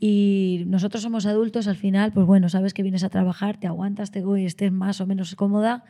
Y 0.00 0.64
nosotros 0.66 1.02
somos 1.02 1.26
adultos, 1.26 1.68
al 1.68 1.76
final, 1.76 2.10
pues 2.12 2.26
bueno, 2.26 2.48
sabes 2.48 2.74
que 2.74 2.82
vienes 2.82 3.04
a 3.04 3.08
trabajar, 3.10 3.60
te 3.60 3.66
aguantas, 3.68 4.10
te 4.10 4.20
y 4.38 4.44
estés 4.46 4.72
más 4.72 5.00
o 5.00 5.06
menos 5.06 5.34
cómoda, 5.36 5.84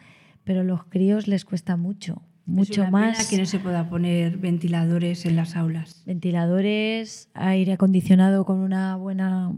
pero 0.44 0.64
los 0.64 0.84
críos 0.84 1.28
les 1.28 1.44
cuesta 1.46 1.76
mucho, 1.78 2.20
Es 2.42 2.46
mucho 2.48 2.80
una 2.82 2.90
más. 2.90 3.16
pena 3.16 3.28
que 3.30 3.38
no 3.38 3.46
se 3.46 3.58
pueda 3.60 3.88
poner 3.88 4.36
ventiladores 4.36 5.24
en 5.24 5.36
las 5.36 5.56
aulas. 5.56 6.02
ventiladores, 6.04 7.30
aire 7.32 7.72
acondicionado 7.72 8.44
con 8.44 8.58
una 8.58 8.96
buena, 8.96 9.52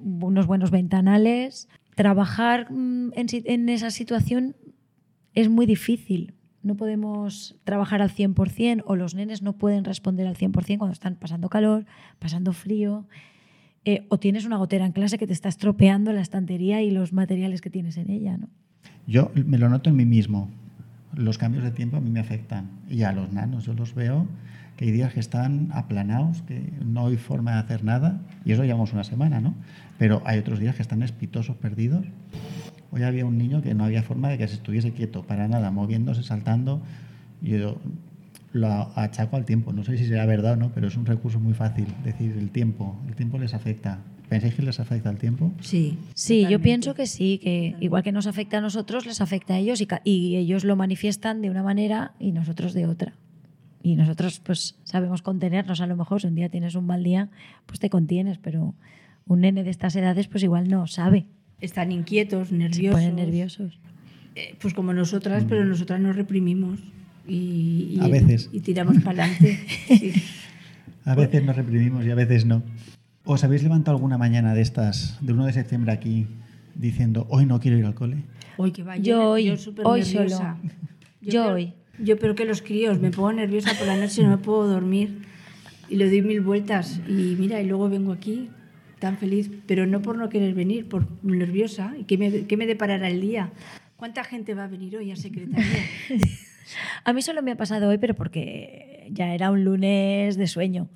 unos 0.00 0.46
buenos 0.46 0.70
ventanales. 0.70 1.68
Trabajar 1.98 2.70
mm, 2.70 3.10
en, 3.16 3.68
esa 3.68 3.90
situación 3.90 4.54
es 5.34 5.48
muy 5.48 5.66
difícil. 5.66 6.34
No 6.62 6.76
podemos 6.76 7.56
trabajar 7.64 8.02
al 8.02 8.10
100% 8.10 8.84
o 8.86 8.94
los 8.94 9.16
nenes 9.16 9.42
no 9.42 9.54
pueden 9.54 9.84
responder 9.84 10.28
al 10.28 10.36
100% 10.36 10.78
cuando 10.78 10.92
están 10.92 11.16
pasando 11.16 11.48
calor, 11.48 11.86
pasando 12.20 12.52
frío. 12.52 13.08
eh, 13.84 14.06
o 14.10 14.18
tienes 14.20 14.44
una 14.44 14.58
gotera 14.58 14.86
en 14.86 14.92
clase 14.92 15.18
que 15.18 15.26
te 15.26 15.32
está 15.32 15.48
estropeando 15.48 16.12
la 16.12 16.20
estantería 16.20 16.82
y 16.82 16.92
los 16.92 17.12
materiales 17.12 17.60
que 17.60 17.70
tienes 17.70 17.96
en 17.96 18.10
ella. 18.10 18.36
¿no? 18.36 18.48
Yo 19.08 19.32
me 19.34 19.58
lo 19.58 19.68
noto 19.68 19.90
en 19.90 19.96
mí 19.96 20.06
mismo. 20.06 20.48
Los 21.16 21.36
cambios 21.36 21.64
de 21.64 21.72
tiempo 21.72 21.96
a 21.96 22.00
mí 22.00 22.10
me 22.10 22.20
afectan. 22.20 22.70
Y 22.88 23.02
a 23.02 23.10
los 23.10 23.32
nanos, 23.32 23.64
yo 23.64 23.74
los 23.74 23.96
veo 23.96 24.28
que 24.76 24.84
hay 24.84 24.92
días 24.92 25.12
que 25.12 25.18
están 25.18 25.70
aplanados, 25.72 26.42
que 26.42 26.72
no 26.84 27.08
hay 27.08 27.16
forma 27.16 27.54
de 27.54 27.58
hacer 27.58 27.82
nada. 27.82 28.20
Y 28.44 28.52
eso 28.52 28.62
llevamos 28.62 28.92
una 28.92 29.02
semana, 29.02 29.40
¿no? 29.40 29.56
Pero 29.98 30.22
hay 30.24 30.38
otros 30.38 30.60
días 30.60 30.76
que 30.76 30.82
están 30.82 31.02
espitosos, 31.02 31.56
perdidos. 31.56 32.06
Hoy 32.90 33.02
había 33.02 33.26
un 33.26 33.36
niño 33.36 33.60
que 33.62 33.74
no 33.74 33.84
había 33.84 34.02
forma 34.02 34.28
de 34.30 34.38
que 34.38 34.48
se 34.48 34.54
estuviese 34.54 34.92
quieto, 34.92 35.24
para 35.24 35.48
nada, 35.48 35.70
moviéndose, 35.70 36.22
saltando. 36.22 36.80
Y 37.42 37.58
yo 37.58 37.78
lo 38.52 38.68
achaco 38.96 39.36
al 39.36 39.44
tiempo. 39.44 39.72
No 39.72 39.84
sé 39.84 39.98
si 39.98 40.06
será 40.06 40.24
verdad 40.24 40.52
o 40.52 40.56
no, 40.56 40.70
pero 40.72 40.88
es 40.88 40.96
un 40.96 41.04
recurso 41.04 41.40
muy 41.40 41.54
fácil. 41.54 41.86
Decir, 42.04 42.34
el 42.38 42.50
tiempo. 42.50 42.96
El 43.08 43.16
tiempo 43.16 43.38
les 43.38 43.54
afecta. 43.54 43.98
¿Pensáis 44.28 44.54
que 44.54 44.62
les 44.62 44.78
afecta 44.78 45.10
el 45.10 45.16
tiempo? 45.16 45.52
Sí. 45.60 45.98
Sí, 46.14 46.46
yo 46.48 46.60
pienso 46.60 46.94
que 46.94 47.06
sí, 47.06 47.38
que 47.38 47.76
igual 47.80 48.02
que 48.02 48.12
nos 48.12 48.26
afecta 48.26 48.58
a 48.58 48.60
nosotros, 48.60 49.06
les 49.06 49.20
afecta 49.20 49.54
a 49.54 49.58
ellos 49.58 49.80
y, 49.80 49.88
y 50.04 50.36
ellos 50.36 50.64
lo 50.64 50.76
manifiestan 50.76 51.40
de 51.40 51.50
una 51.50 51.62
manera 51.62 52.12
y 52.20 52.32
nosotros 52.32 52.74
de 52.74 52.86
otra. 52.86 53.14
Y 53.82 53.96
nosotros 53.96 54.40
pues 54.40 54.76
sabemos 54.84 55.22
contenernos, 55.22 55.80
a 55.80 55.86
lo 55.86 55.96
mejor 55.96 56.20
si 56.20 56.26
un 56.26 56.34
día 56.34 56.50
tienes 56.50 56.74
un 56.74 56.84
mal 56.84 57.02
día, 57.02 57.30
pues 57.64 57.80
te 57.80 57.88
contienes, 57.88 58.36
pero 58.36 58.74
un 59.28 59.40
nene 59.42 59.62
de 59.64 59.70
estas 59.70 59.94
edades 59.96 60.26
pues 60.28 60.42
igual 60.42 60.68
no 60.68 60.86
sabe, 60.86 61.26
Están 61.60 61.92
inquietos, 61.92 62.48
se 62.48 62.54
nerviosos. 62.54 63.00
ponen 63.00 63.16
nerviosos. 63.16 63.78
Eh, 64.34 64.54
pues 64.60 64.74
como 64.74 64.92
nosotras, 64.92 65.44
pero 65.48 65.64
nosotras 65.64 66.00
nos 66.00 66.16
reprimimos. 66.16 66.80
Y, 67.26 67.94
y- 67.96 67.98
A 68.00 68.08
veces. 68.08 68.48
Y 68.52 68.60
tiramos 68.60 68.98
para 69.02 69.24
adelante. 69.24 69.58
Sí. 69.88 70.12
A 71.04 71.14
veces 71.14 71.42
nos 71.42 71.56
reprimimos 71.56 72.04
y 72.04 72.10
a 72.10 72.14
veces 72.14 72.44
no. 72.44 72.62
¿Os 73.24 73.42
habéis 73.44 73.62
levantado 73.62 73.96
alguna 73.96 74.18
mañana 74.18 74.54
de 74.54 74.60
estas, 74.60 75.18
de 75.22 75.32
1 75.32 75.46
de 75.46 75.52
septiembre 75.54 75.90
aquí, 75.92 76.26
diciendo, 76.74 77.26
hoy 77.30 77.46
no 77.46 77.60
quiero 77.60 77.78
ir 77.78 77.84
al 77.86 77.94
cole? 77.94 78.24
Hoy 78.58 78.72
que 78.72 78.82
vaya. 78.82 79.02
Yo 79.02 79.30
hoy, 79.30 79.48
hoy 79.84 80.00
nerviosa. 80.02 80.56
solo. 80.58 80.72
Yo 81.22 81.46
hoy. 81.52 81.72
Yo 81.98 82.18
pero 82.18 82.34
que 82.34 82.44
los 82.44 82.62
críos, 82.62 83.00
me 83.00 83.10
pongo 83.10 83.32
nerviosa 83.32 83.72
por 83.78 83.86
la 83.86 83.96
noche, 83.96 84.22
no 84.22 84.28
me 84.30 84.38
puedo 84.38 84.68
dormir. 84.68 85.22
Y 85.88 85.96
le 85.96 86.08
doy 86.08 86.22
mil 86.22 86.40
vueltas. 86.42 87.00
Y 87.08 87.36
mira, 87.38 87.60
y 87.60 87.66
luego 87.66 87.88
vengo 87.88 88.12
aquí 88.12 88.50
tan 88.98 89.18
feliz, 89.18 89.50
pero 89.66 89.86
no 89.86 90.02
por 90.02 90.16
no 90.16 90.28
querer 90.28 90.54
venir, 90.54 90.88
por 90.88 91.06
nerviosa. 91.22 91.94
¿Y 91.98 92.04
qué 92.04 92.18
me, 92.18 92.46
qué 92.46 92.56
me 92.56 92.66
deparará 92.66 93.08
el 93.08 93.20
día? 93.20 93.52
¿Cuánta 93.96 94.24
gente 94.24 94.54
va 94.54 94.64
a 94.64 94.68
venir 94.68 94.96
hoy 94.96 95.10
a 95.10 95.16
secretaría? 95.16 95.64
A 97.04 97.12
mí 97.12 97.22
solo 97.22 97.42
me 97.42 97.52
ha 97.52 97.56
pasado 97.56 97.88
hoy, 97.88 97.98
pero 97.98 98.14
porque 98.14 99.08
ya 99.10 99.34
era 99.34 99.50
un 99.50 99.64
lunes 99.64 100.36
de 100.36 100.46
sueño. 100.46 100.88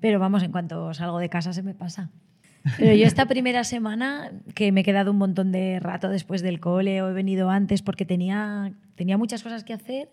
Pero 0.00 0.18
vamos, 0.18 0.42
en 0.42 0.52
cuanto 0.52 0.94
salgo 0.94 1.18
de 1.18 1.28
casa 1.28 1.52
se 1.52 1.62
me 1.62 1.74
pasa. 1.74 2.10
Pero 2.78 2.94
yo 2.94 3.06
esta 3.06 3.26
primera 3.26 3.64
semana, 3.64 4.32
que 4.54 4.72
me 4.72 4.80
he 4.80 4.84
quedado 4.84 5.10
un 5.10 5.18
montón 5.18 5.52
de 5.52 5.80
rato 5.80 6.08
después 6.08 6.42
del 6.42 6.60
cole 6.60 7.02
o 7.02 7.10
he 7.10 7.12
venido 7.12 7.50
antes 7.50 7.82
porque 7.82 8.04
tenía, 8.06 8.72
tenía 8.94 9.18
muchas 9.18 9.42
cosas 9.42 9.64
que 9.64 9.72
hacer 9.72 10.08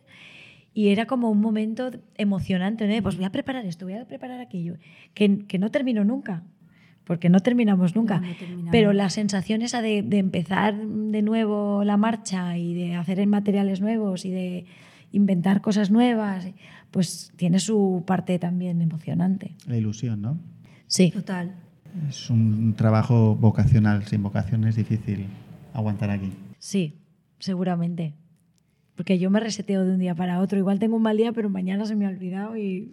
y 0.73 0.89
era 0.89 1.05
como 1.05 1.29
un 1.29 1.41
momento 1.41 1.91
emocionante, 2.17 2.87
¿no? 2.87 3.03
Pues 3.03 3.15
voy 3.17 3.25
a 3.25 3.31
preparar 3.31 3.65
esto, 3.65 3.85
voy 3.85 3.95
a 3.95 4.05
preparar 4.05 4.39
aquello, 4.39 4.75
que, 5.13 5.45
que 5.45 5.59
no 5.59 5.69
termino 5.69 6.03
nunca, 6.03 6.43
porque 7.09 7.27
no 7.27 7.39
terminamos 7.39 7.95
nunca. 7.95 8.19
No, 8.19 8.27
no 8.27 8.35
terminamos. 8.35 8.69
Pero 8.71 8.93
la 8.93 9.09
sensación 9.09 9.63
esa 9.63 9.81
de, 9.81 10.03
de 10.03 10.19
empezar 10.19 10.75
de 10.77 11.23
nuevo 11.23 11.83
la 11.83 11.97
marcha 11.97 12.55
y 12.59 12.75
de 12.75 12.93
hacer 12.93 13.25
materiales 13.25 13.81
nuevos 13.81 14.25
y 14.25 14.29
de 14.29 14.65
inventar 15.11 15.59
cosas 15.59 15.89
nuevas, 15.89 16.47
pues 16.91 17.33
tiene 17.35 17.57
su 17.59 18.03
parte 18.05 18.37
también 18.37 18.79
emocionante. 18.83 19.55
La 19.65 19.75
ilusión, 19.75 20.21
¿no? 20.21 20.37
Sí. 20.85 21.09
Total. 21.09 21.55
Es 22.07 22.29
un 22.29 22.75
trabajo 22.77 23.35
vocacional. 23.35 24.05
Sin 24.05 24.21
vocación 24.21 24.65
es 24.65 24.75
difícil 24.75 25.25
aguantar 25.73 26.11
aquí. 26.11 26.31
Sí, 26.59 26.93
seguramente. 27.39 28.13
Porque 28.93 29.17
yo 29.17 29.31
me 29.31 29.39
reseteo 29.39 29.83
de 29.83 29.93
un 29.93 29.99
día 29.99 30.13
para 30.13 30.41
otro. 30.41 30.59
Igual 30.59 30.77
tengo 30.77 30.95
un 30.97 31.01
mal 31.01 31.17
día, 31.17 31.31
pero 31.31 31.49
mañana 31.49 31.85
se 31.85 31.95
me 31.95 32.05
ha 32.05 32.09
olvidado 32.09 32.55
y, 32.55 32.91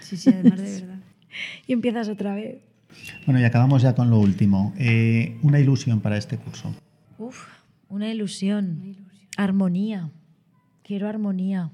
Sí, 0.00 0.16
sí, 0.16 0.30
además 0.32 0.58
de 0.62 0.72
verdad. 0.80 0.98
y 1.66 1.74
empiezas 1.74 2.08
otra 2.08 2.34
vez. 2.34 2.62
Bueno, 3.26 3.40
y 3.40 3.44
acabamos 3.44 3.82
ya 3.82 3.94
con 3.94 4.10
lo 4.10 4.18
último. 4.18 4.72
Eh, 4.78 5.38
una 5.42 5.58
ilusión 5.58 6.00
para 6.00 6.16
este 6.16 6.36
curso. 6.38 6.74
Uf, 7.18 7.46
una 7.88 8.10
ilusión. 8.10 8.96
Armonía. 9.36 10.10
Quiero 10.82 11.08
armonía. 11.08 11.70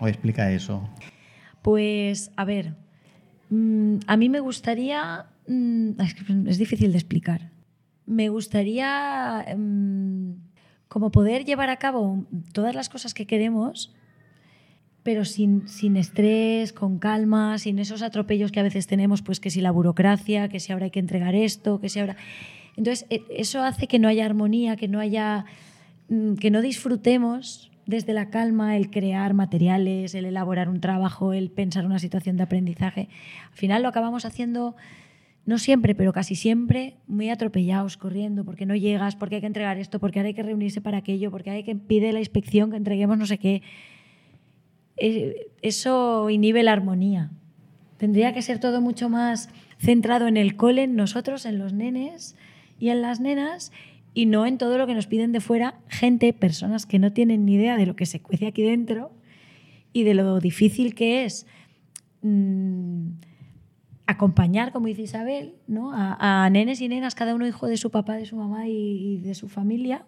O 0.00 0.08
explica 0.08 0.50
eso. 0.50 0.88
Pues, 1.62 2.30
a 2.36 2.44
ver, 2.44 2.74
mm, 3.50 3.96
a 4.06 4.16
mí 4.16 4.28
me 4.28 4.40
gustaría, 4.40 5.26
mm, 5.48 6.00
es, 6.00 6.14
que 6.14 6.50
es 6.50 6.58
difícil 6.58 6.92
de 6.92 6.98
explicar, 6.98 7.50
me 8.06 8.28
gustaría 8.28 9.44
mm, 9.56 10.32
como 10.88 11.10
poder 11.10 11.44
llevar 11.44 11.70
a 11.70 11.76
cabo 11.76 12.24
todas 12.52 12.74
las 12.74 12.88
cosas 12.88 13.14
que 13.14 13.26
queremos, 13.26 13.94
pero 15.06 15.24
sin, 15.24 15.68
sin 15.68 15.96
estrés, 15.96 16.72
con 16.72 16.98
calma, 16.98 17.58
sin 17.58 17.78
esos 17.78 18.02
atropellos 18.02 18.50
que 18.50 18.58
a 18.58 18.64
veces 18.64 18.88
tenemos, 18.88 19.22
pues 19.22 19.38
que 19.38 19.50
si 19.50 19.60
la 19.60 19.70
burocracia, 19.70 20.48
que 20.48 20.58
si 20.58 20.72
ahora 20.72 20.86
hay 20.86 20.90
que 20.90 20.98
entregar 20.98 21.36
esto, 21.36 21.80
que 21.80 21.88
si 21.88 22.00
ahora... 22.00 22.16
Entonces, 22.76 23.06
e- 23.08 23.22
eso 23.30 23.62
hace 23.62 23.86
que 23.86 24.00
no 24.00 24.08
haya 24.08 24.24
armonía, 24.26 24.74
que 24.74 24.88
no 24.88 24.98
haya... 24.98 25.44
mm, 26.08 26.34
que 26.34 26.50
no 26.50 26.60
disfrutemos 26.60 27.70
desde 27.86 28.14
la 28.14 28.30
calma 28.30 28.76
el 28.76 28.90
crear 28.90 29.32
materiales, 29.32 30.16
el 30.16 30.24
elaborar 30.24 30.68
un 30.68 30.80
trabajo, 30.80 31.32
el 31.32 31.52
pensar 31.52 31.86
una 31.86 32.00
situación 32.00 32.36
de 32.36 32.42
aprendizaje. 32.42 33.08
Al 33.52 33.56
final 33.56 33.82
lo 33.84 33.88
acabamos 33.88 34.24
haciendo, 34.24 34.74
no 35.44 35.58
siempre, 35.58 35.94
pero 35.94 36.12
casi 36.12 36.34
siempre, 36.34 36.96
muy 37.06 37.30
atropellados, 37.30 37.96
corriendo, 37.96 38.44
porque 38.44 38.66
no 38.66 38.74
llegas, 38.74 39.14
porque 39.14 39.36
hay 39.36 39.40
que 39.40 39.46
entregar 39.46 39.78
esto, 39.78 40.00
porque 40.00 40.18
ahora 40.18 40.26
hay 40.30 40.34
que 40.34 40.42
reunirse 40.42 40.80
para 40.80 40.98
aquello, 40.98 41.30
porque 41.30 41.50
hay 41.50 41.62
que 41.62 41.76
pide 41.76 42.12
la 42.12 42.18
inspección 42.18 42.72
que 42.72 42.76
entreguemos 42.76 43.16
no 43.16 43.26
sé 43.26 43.38
qué. 43.38 43.62
Eh, 44.96 45.48
Eso 45.62 46.30
inhibe 46.30 46.62
la 46.62 46.72
armonía. 46.72 47.30
Tendría 47.98 48.34
que 48.34 48.42
ser 48.42 48.60
todo 48.60 48.80
mucho 48.80 49.08
más 49.08 49.48
centrado 49.78 50.26
en 50.26 50.36
el 50.36 50.56
cole, 50.56 50.84
en 50.84 50.96
nosotros, 50.96 51.46
en 51.46 51.58
los 51.58 51.72
nenes 51.72 52.36
y 52.78 52.90
en 52.90 53.02
las 53.02 53.20
nenas, 53.20 53.72
y 54.14 54.26
no 54.26 54.46
en 54.46 54.58
todo 54.58 54.78
lo 54.78 54.86
que 54.86 54.94
nos 54.94 55.06
piden 55.06 55.32
de 55.32 55.40
fuera 55.40 55.78
gente, 55.88 56.32
personas 56.32 56.86
que 56.86 56.98
no 56.98 57.12
tienen 57.12 57.44
ni 57.44 57.54
idea 57.54 57.76
de 57.76 57.86
lo 57.86 57.96
que 57.96 58.06
se 58.06 58.20
cuece 58.20 58.46
aquí 58.46 58.62
dentro 58.62 59.12
y 59.92 60.04
de 60.04 60.14
lo 60.14 60.40
difícil 60.40 60.94
que 60.94 61.24
es 61.24 61.46
mm, 62.22 63.08
acompañar, 64.06 64.72
como 64.72 64.86
dice 64.86 65.02
Isabel, 65.02 65.56
¿no? 65.66 65.90
a, 65.92 66.48
nenes 66.50 66.80
y 66.80 66.88
nenas, 66.88 67.14
cada 67.14 67.34
uno 67.34 67.46
hijo 67.46 67.66
de 67.66 67.76
su 67.76 67.90
papá, 67.90 68.16
de 68.16 68.24
su 68.24 68.36
mamá 68.36 68.68
y, 68.68 69.18
de 69.18 69.34
su 69.34 69.48
familia. 69.48 70.06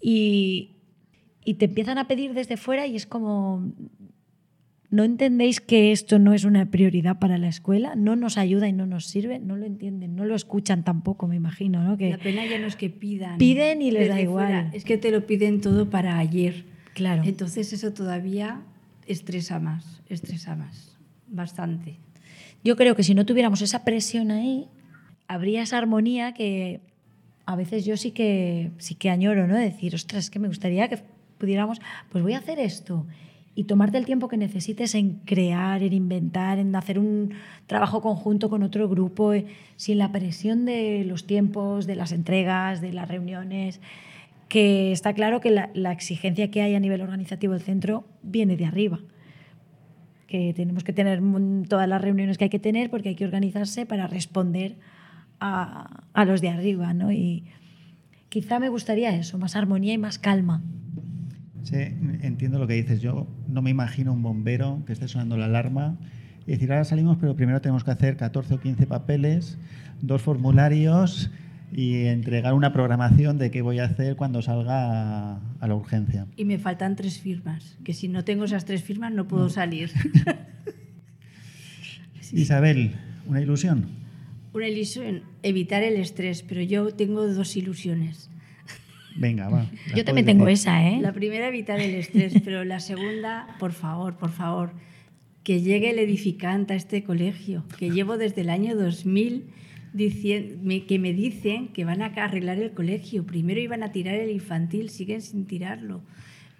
Y, 0.00 0.75
y 1.46 1.54
te 1.54 1.66
empiezan 1.66 1.96
a 1.96 2.08
pedir 2.08 2.34
desde 2.34 2.56
fuera 2.56 2.88
y 2.88 2.96
es 2.96 3.06
como, 3.06 3.72
¿no 4.90 5.04
entendéis 5.04 5.60
que 5.60 5.92
esto 5.92 6.18
no 6.18 6.34
es 6.34 6.44
una 6.44 6.72
prioridad 6.72 7.20
para 7.20 7.38
la 7.38 7.46
escuela? 7.46 7.94
¿No 7.94 8.16
nos 8.16 8.36
ayuda 8.36 8.66
y 8.66 8.72
no 8.72 8.84
nos 8.84 9.06
sirve? 9.06 9.38
No 9.38 9.56
lo 9.56 9.64
entienden, 9.64 10.16
no 10.16 10.24
lo 10.24 10.34
escuchan 10.34 10.82
tampoco, 10.82 11.28
me 11.28 11.36
imagino. 11.36 11.84
¿no? 11.84 11.96
Que 11.96 12.10
la 12.10 12.18
pena 12.18 12.44
ya 12.44 12.58
no 12.58 12.66
es 12.66 12.74
que 12.74 12.90
pidan. 12.90 13.38
Piden 13.38 13.80
y 13.80 13.92
les 13.92 14.08
da 14.08 14.20
igual. 14.20 14.70
Es 14.72 14.84
que 14.84 14.98
te 14.98 15.12
lo 15.12 15.24
piden 15.24 15.60
todo 15.60 15.88
para 15.88 16.18
ayer. 16.18 16.64
Claro. 16.94 17.22
Entonces 17.24 17.72
eso 17.72 17.92
todavía 17.92 18.62
estresa 19.06 19.60
más, 19.60 20.02
estresa 20.08 20.56
más, 20.56 20.98
bastante. 21.28 22.00
Yo 22.64 22.74
creo 22.74 22.96
que 22.96 23.04
si 23.04 23.14
no 23.14 23.24
tuviéramos 23.24 23.62
esa 23.62 23.84
presión 23.84 24.32
ahí, 24.32 24.66
habría 25.28 25.62
esa 25.62 25.78
armonía 25.78 26.34
que 26.34 26.80
a 27.44 27.54
veces 27.54 27.84
yo 27.84 27.96
sí 27.96 28.10
que, 28.10 28.72
sí 28.78 28.96
que 28.96 29.10
añoro, 29.10 29.46
¿no? 29.46 29.54
Decir, 29.54 29.94
ostras, 29.94 30.24
es 30.24 30.30
que 30.30 30.40
me 30.40 30.48
gustaría 30.48 30.88
que 30.88 31.14
pudiéramos, 31.38 31.80
pues 32.10 32.22
voy 32.22 32.34
a 32.34 32.38
hacer 32.38 32.58
esto 32.58 33.06
y 33.56 33.64
tomarte 33.64 33.96
el 33.96 34.04
tiempo 34.04 34.28
que 34.28 34.36
necesites 34.36 34.94
en 34.94 35.14
crear, 35.24 35.82
en 35.82 35.94
inventar, 35.94 36.58
en 36.58 36.76
hacer 36.76 36.98
un 36.98 37.32
trabajo 37.66 38.02
conjunto 38.02 38.50
con 38.50 38.62
otro 38.62 38.86
grupo, 38.86 39.32
eh, 39.32 39.46
sin 39.76 39.96
la 39.96 40.12
presión 40.12 40.66
de 40.66 41.04
los 41.06 41.26
tiempos, 41.26 41.86
de 41.86 41.96
las 41.96 42.12
entregas, 42.12 42.82
de 42.82 42.92
las 42.92 43.08
reuniones, 43.08 43.80
que 44.48 44.92
está 44.92 45.14
claro 45.14 45.40
que 45.40 45.50
la, 45.50 45.70
la 45.72 45.90
exigencia 45.90 46.50
que 46.50 46.60
hay 46.60 46.74
a 46.74 46.80
nivel 46.80 47.00
organizativo 47.00 47.54
del 47.54 47.62
centro 47.62 48.04
viene 48.22 48.58
de 48.58 48.66
arriba, 48.66 49.00
que 50.26 50.52
tenemos 50.54 50.84
que 50.84 50.92
tener 50.92 51.22
todas 51.66 51.88
las 51.88 52.02
reuniones 52.02 52.36
que 52.36 52.44
hay 52.44 52.50
que 52.50 52.58
tener 52.58 52.90
porque 52.90 53.08
hay 53.08 53.14
que 53.14 53.24
organizarse 53.24 53.86
para 53.86 54.06
responder 54.06 54.76
a, 55.40 56.04
a 56.12 56.24
los 56.26 56.42
de 56.42 56.50
arriba, 56.50 56.92
¿no? 56.92 57.10
Y 57.10 57.44
quizá 58.28 58.58
me 58.58 58.68
gustaría 58.68 59.16
eso, 59.16 59.38
más 59.38 59.56
armonía 59.56 59.94
y 59.94 59.98
más 59.98 60.18
calma. 60.18 60.62
Sí, 61.66 61.78
entiendo 62.22 62.60
lo 62.60 62.68
que 62.68 62.74
dices. 62.74 63.00
Yo 63.00 63.26
no 63.48 63.60
me 63.60 63.70
imagino 63.70 64.12
un 64.12 64.22
bombero 64.22 64.84
que 64.86 64.92
esté 64.92 65.08
sonando 65.08 65.36
la 65.36 65.46
alarma 65.46 65.98
y 66.46 66.52
decir, 66.52 66.70
ahora 66.70 66.84
salimos, 66.84 67.18
pero 67.20 67.34
primero 67.34 67.60
tenemos 67.60 67.82
que 67.82 67.90
hacer 67.90 68.16
14 68.16 68.54
o 68.54 68.60
15 68.60 68.86
papeles, 68.86 69.58
dos 70.00 70.22
formularios 70.22 71.28
y 71.72 72.04
entregar 72.04 72.54
una 72.54 72.72
programación 72.72 73.38
de 73.38 73.50
qué 73.50 73.62
voy 73.62 73.80
a 73.80 73.86
hacer 73.86 74.14
cuando 74.14 74.42
salga 74.42 75.38
a, 75.58 75.66
la 75.66 75.74
urgencia. 75.74 76.28
Y 76.36 76.44
me 76.44 76.58
faltan 76.58 76.94
tres 76.94 77.18
firmas, 77.18 77.76
que 77.82 77.94
si 77.94 78.06
no 78.06 78.22
tengo 78.22 78.44
esas 78.44 78.64
tres 78.64 78.84
firmas 78.84 79.12
no 79.12 79.26
puedo 79.26 79.48
salir. 79.48 79.90
Isabel, 82.32 82.92
¿una 83.26 83.40
ilusión? 83.40 83.86
Una 84.52 84.68
ilusión, 84.68 85.22
evitar 85.42 85.82
el 85.82 85.96
estrés, 85.96 86.44
pero 86.44 86.62
yo 86.62 86.94
tengo 86.94 87.26
dos 87.26 87.56
ilusiones. 87.56 88.30
Venga, 89.16 89.48
va. 89.48 89.70
Yo 89.94 90.04
también 90.04 90.26
tengo 90.26 90.48
esa, 90.48 90.86
¿eh? 90.88 90.98
La 91.00 91.12
primera, 91.12 91.48
evitar 91.48 91.80
el 91.80 91.94
estrés, 91.94 92.34
pero 92.44 92.64
la 92.64 92.80
segunda, 92.80 93.56
por 93.58 93.72
favor, 93.72 94.16
por 94.16 94.30
favor, 94.30 94.72
que 95.42 95.60
llegue 95.60 95.90
el 95.90 95.98
edificante 95.98 96.74
a 96.74 96.76
este 96.76 97.04
colegio, 97.04 97.64
que 97.78 97.90
llevo 97.90 98.18
desde 98.18 98.42
el 98.42 98.50
año 98.50 98.76
2000 98.76 99.44
diciendo, 99.92 100.86
que 100.86 100.98
me 100.98 101.12
dicen 101.12 101.68
que 101.68 101.84
van 101.84 102.02
a 102.02 102.06
arreglar 102.06 102.58
el 102.58 102.72
colegio. 102.72 103.24
Primero 103.24 103.60
iban 103.60 103.82
a 103.82 103.92
tirar 103.92 104.14
el 104.16 104.30
infantil, 104.30 104.90
siguen 104.90 105.22
sin 105.22 105.46
tirarlo. 105.46 106.02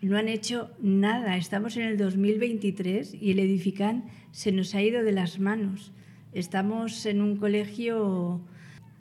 No 0.01 0.16
han 0.16 0.29
hecho 0.29 0.71
nada. 0.81 1.37
Estamos 1.37 1.77
en 1.77 1.83
el 1.85 1.99
2023 1.99 3.14
y 3.21 3.33
el 3.33 3.38
edificante 3.40 4.09
se 4.31 4.53
nos 4.53 4.75
ha 4.75 4.83
ido 4.83 5.03
de 5.03 5.12
las 5.12 5.38
manos. 5.38 5.92
Estamos 6.33 7.07
en 7.07 7.21
un 7.21 7.37
colegio 7.37 8.40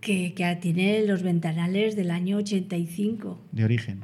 que, 0.06 0.58
tiene 0.62 1.06
los 1.06 1.24
ventanales 1.24 1.96
del 1.96 2.12
año 2.12 2.38
85. 2.38 3.48
De 3.52 3.66
origen. 3.66 4.02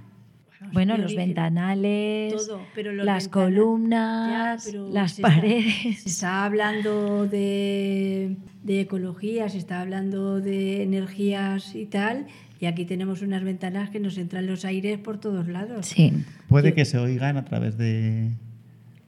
Bueno, 0.74 0.98
los 0.98 1.16
ventanales, 1.16 2.50
las 2.94 3.28
columnas, 3.28 4.74
las 4.74 5.20
paredes. 5.20 6.02
Se 6.04 6.10
está 6.10 6.46
hablando 6.46 7.28
de, 7.28 8.38
de, 8.64 8.82
ecología, 8.82 9.50
se 9.50 9.58
está 9.58 9.82
hablando 9.82 10.40
de 10.40 10.84
energías 10.84 11.76
y 11.76 11.86
tal, 11.88 12.28
y 12.60 12.68
aquí 12.68 12.86
tenemos 12.86 13.22
unas 13.22 13.44
ventanas 13.44 13.90
que 13.90 14.00
nos 14.00 14.18
entran 14.18 14.46
los 14.46 14.64
aires 14.64 14.98
por 15.00 15.20
todos 15.20 15.48
lados. 15.48 15.88
Sí. 15.88 16.14
Puede 16.48 16.74
que 16.74 16.86
se 16.86 16.98
oigan 17.00 17.38
a 17.38 17.46
través 17.46 17.78
de, 17.78 18.32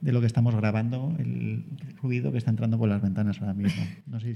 de 0.00 0.12
lo 0.12 0.20
que 0.20 0.26
estamos 0.26 0.54
grabando, 0.54 1.14
el 1.18 1.64
ruido 2.02 2.30
que 2.30 2.38
está 2.38 2.50
entrando 2.50 2.78
por 2.78 2.88
las 2.88 3.00
ventanas 3.00 3.40
ahora 3.40 3.54
mismo. 3.54 3.82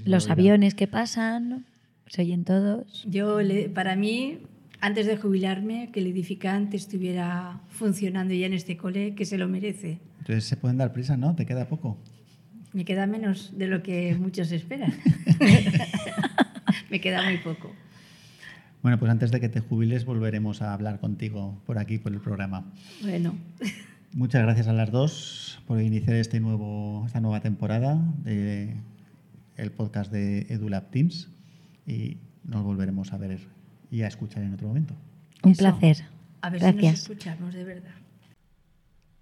los 0.05 0.31
aviones 0.31 0.75
que 0.75 0.87
pasan. 0.87 1.67
¿Se 2.09 2.23
oyen 2.23 2.45
todos? 2.45 3.05
Yo, 3.09 3.39
para 3.75 3.97
mí, 3.97 4.39
antes 4.81 5.07
de 5.07 5.17
jubilarme, 5.17 5.91
que 5.93 6.01
el 6.01 6.07
edificante 6.07 6.77
estuviera 6.77 7.61
funcionando 7.69 8.35
ya 8.35 8.47
en 8.47 8.55
este 8.55 8.77
cole, 8.77 9.15
que 9.15 9.25
se 9.25 9.37
lo 9.39 9.49
merece. 9.49 10.01
Entonces 10.21 10.45
se 10.45 10.57
pueden 10.57 10.79
dar 10.79 10.93
prisa, 10.93 11.17
¿no? 11.17 11.35
¿Te 11.35 11.45
queda 11.45 11.69
poco? 11.69 11.99
Me 12.73 12.85
queda 12.85 13.07
menos 13.07 13.57
de 13.57 13.67
lo 13.67 13.83
que 13.83 14.15
muchos 14.19 14.53
esperan. 14.53 14.95
Me 16.91 17.01
queda 17.01 17.23
muy 17.23 17.39
poco. 17.39 17.73
Bueno, 18.83 18.99
pues 18.99 19.11
antes 19.11 19.31
de 19.31 19.41
que 19.41 19.49
te 19.49 19.61
jubiles 19.61 20.05
volveremos 20.05 20.63
a 20.63 20.73
hablar 20.73 21.01
contigo 21.01 21.61
por 21.67 21.79
aquí, 21.79 21.99
por 21.99 22.13
el 22.13 22.21
programa. 22.21 22.73
Bueno. 23.03 23.35
Muchas 24.15 24.43
gracias 24.43 24.69
a 24.69 24.73
las 24.73 24.91
dos 24.91 25.61
por 25.67 25.83
iniciar 25.83 26.17
este 26.17 26.41
nuevo, 26.41 27.05
esta 27.07 27.21
nueva 27.21 27.41
temporada 27.41 28.01
del 28.23 28.77
el 29.57 29.73
podcast 29.73 30.11
de 30.11 30.47
EduLab 30.49 30.91
Teams 30.91 31.29
y 31.89 32.19
nos 32.45 32.63
volveremos 32.63 33.13
a 33.13 33.17
ver 33.17 33.41
y 33.91 34.03
a 34.03 34.09
escuchar 34.09 34.43
en 34.43 34.55
otro 34.55 34.69
momento. 34.69 34.95
Un 35.43 35.55
placer. 35.55 36.05
A 36.43 36.51
ver 36.51 36.61
si 36.61 36.73
nos 36.73 36.95
escuchamos 37.01 37.55
de 37.55 37.65
verdad. 37.65 37.95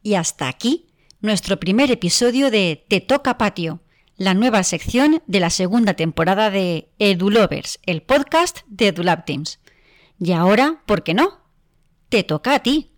Y 0.03 0.15
hasta 0.15 0.49
aquí 0.49 0.87
nuestro 1.21 1.59
primer 1.59 1.91
episodio 1.91 2.51
de 2.51 2.85
Te 2.89 3.01
toca 3.01 3.39
patio, 3.39 3.81
la 4.17 4.35
nueva 4.35 4.63
sección 4.65 5.23
de 5.27 5.41
la 5.41 5.51
segunda 5.51 5.95
temporada 5.95 6.51
de 6.51 6.89
EduLovers, 6.99 7.79
el 7.87 8.03
podcast 8.03 8.59
de 8.67 8.89
EduLab 8.89 9.25
Teams. 9.25 9.61
Y 10.19 10.33
ahora, 10.33 10.83
¿por 10.87 11.05
qué 11.05 11.15
no? 11.15 11.41
Te 12.09 12.25
toca 12.25 12.55
a 12.55 12.61
ti. 12.61 12.91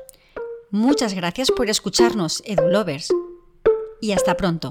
Muchas 0.71 1.13
gracias 1.13 1.52
por 1.52 1.69
escucharnos, 1.69 2.41
EduLovers. 2.45 3.10
Y 3.99 4.13
hasta 4.13 4.38
pronto. 4.38 4.69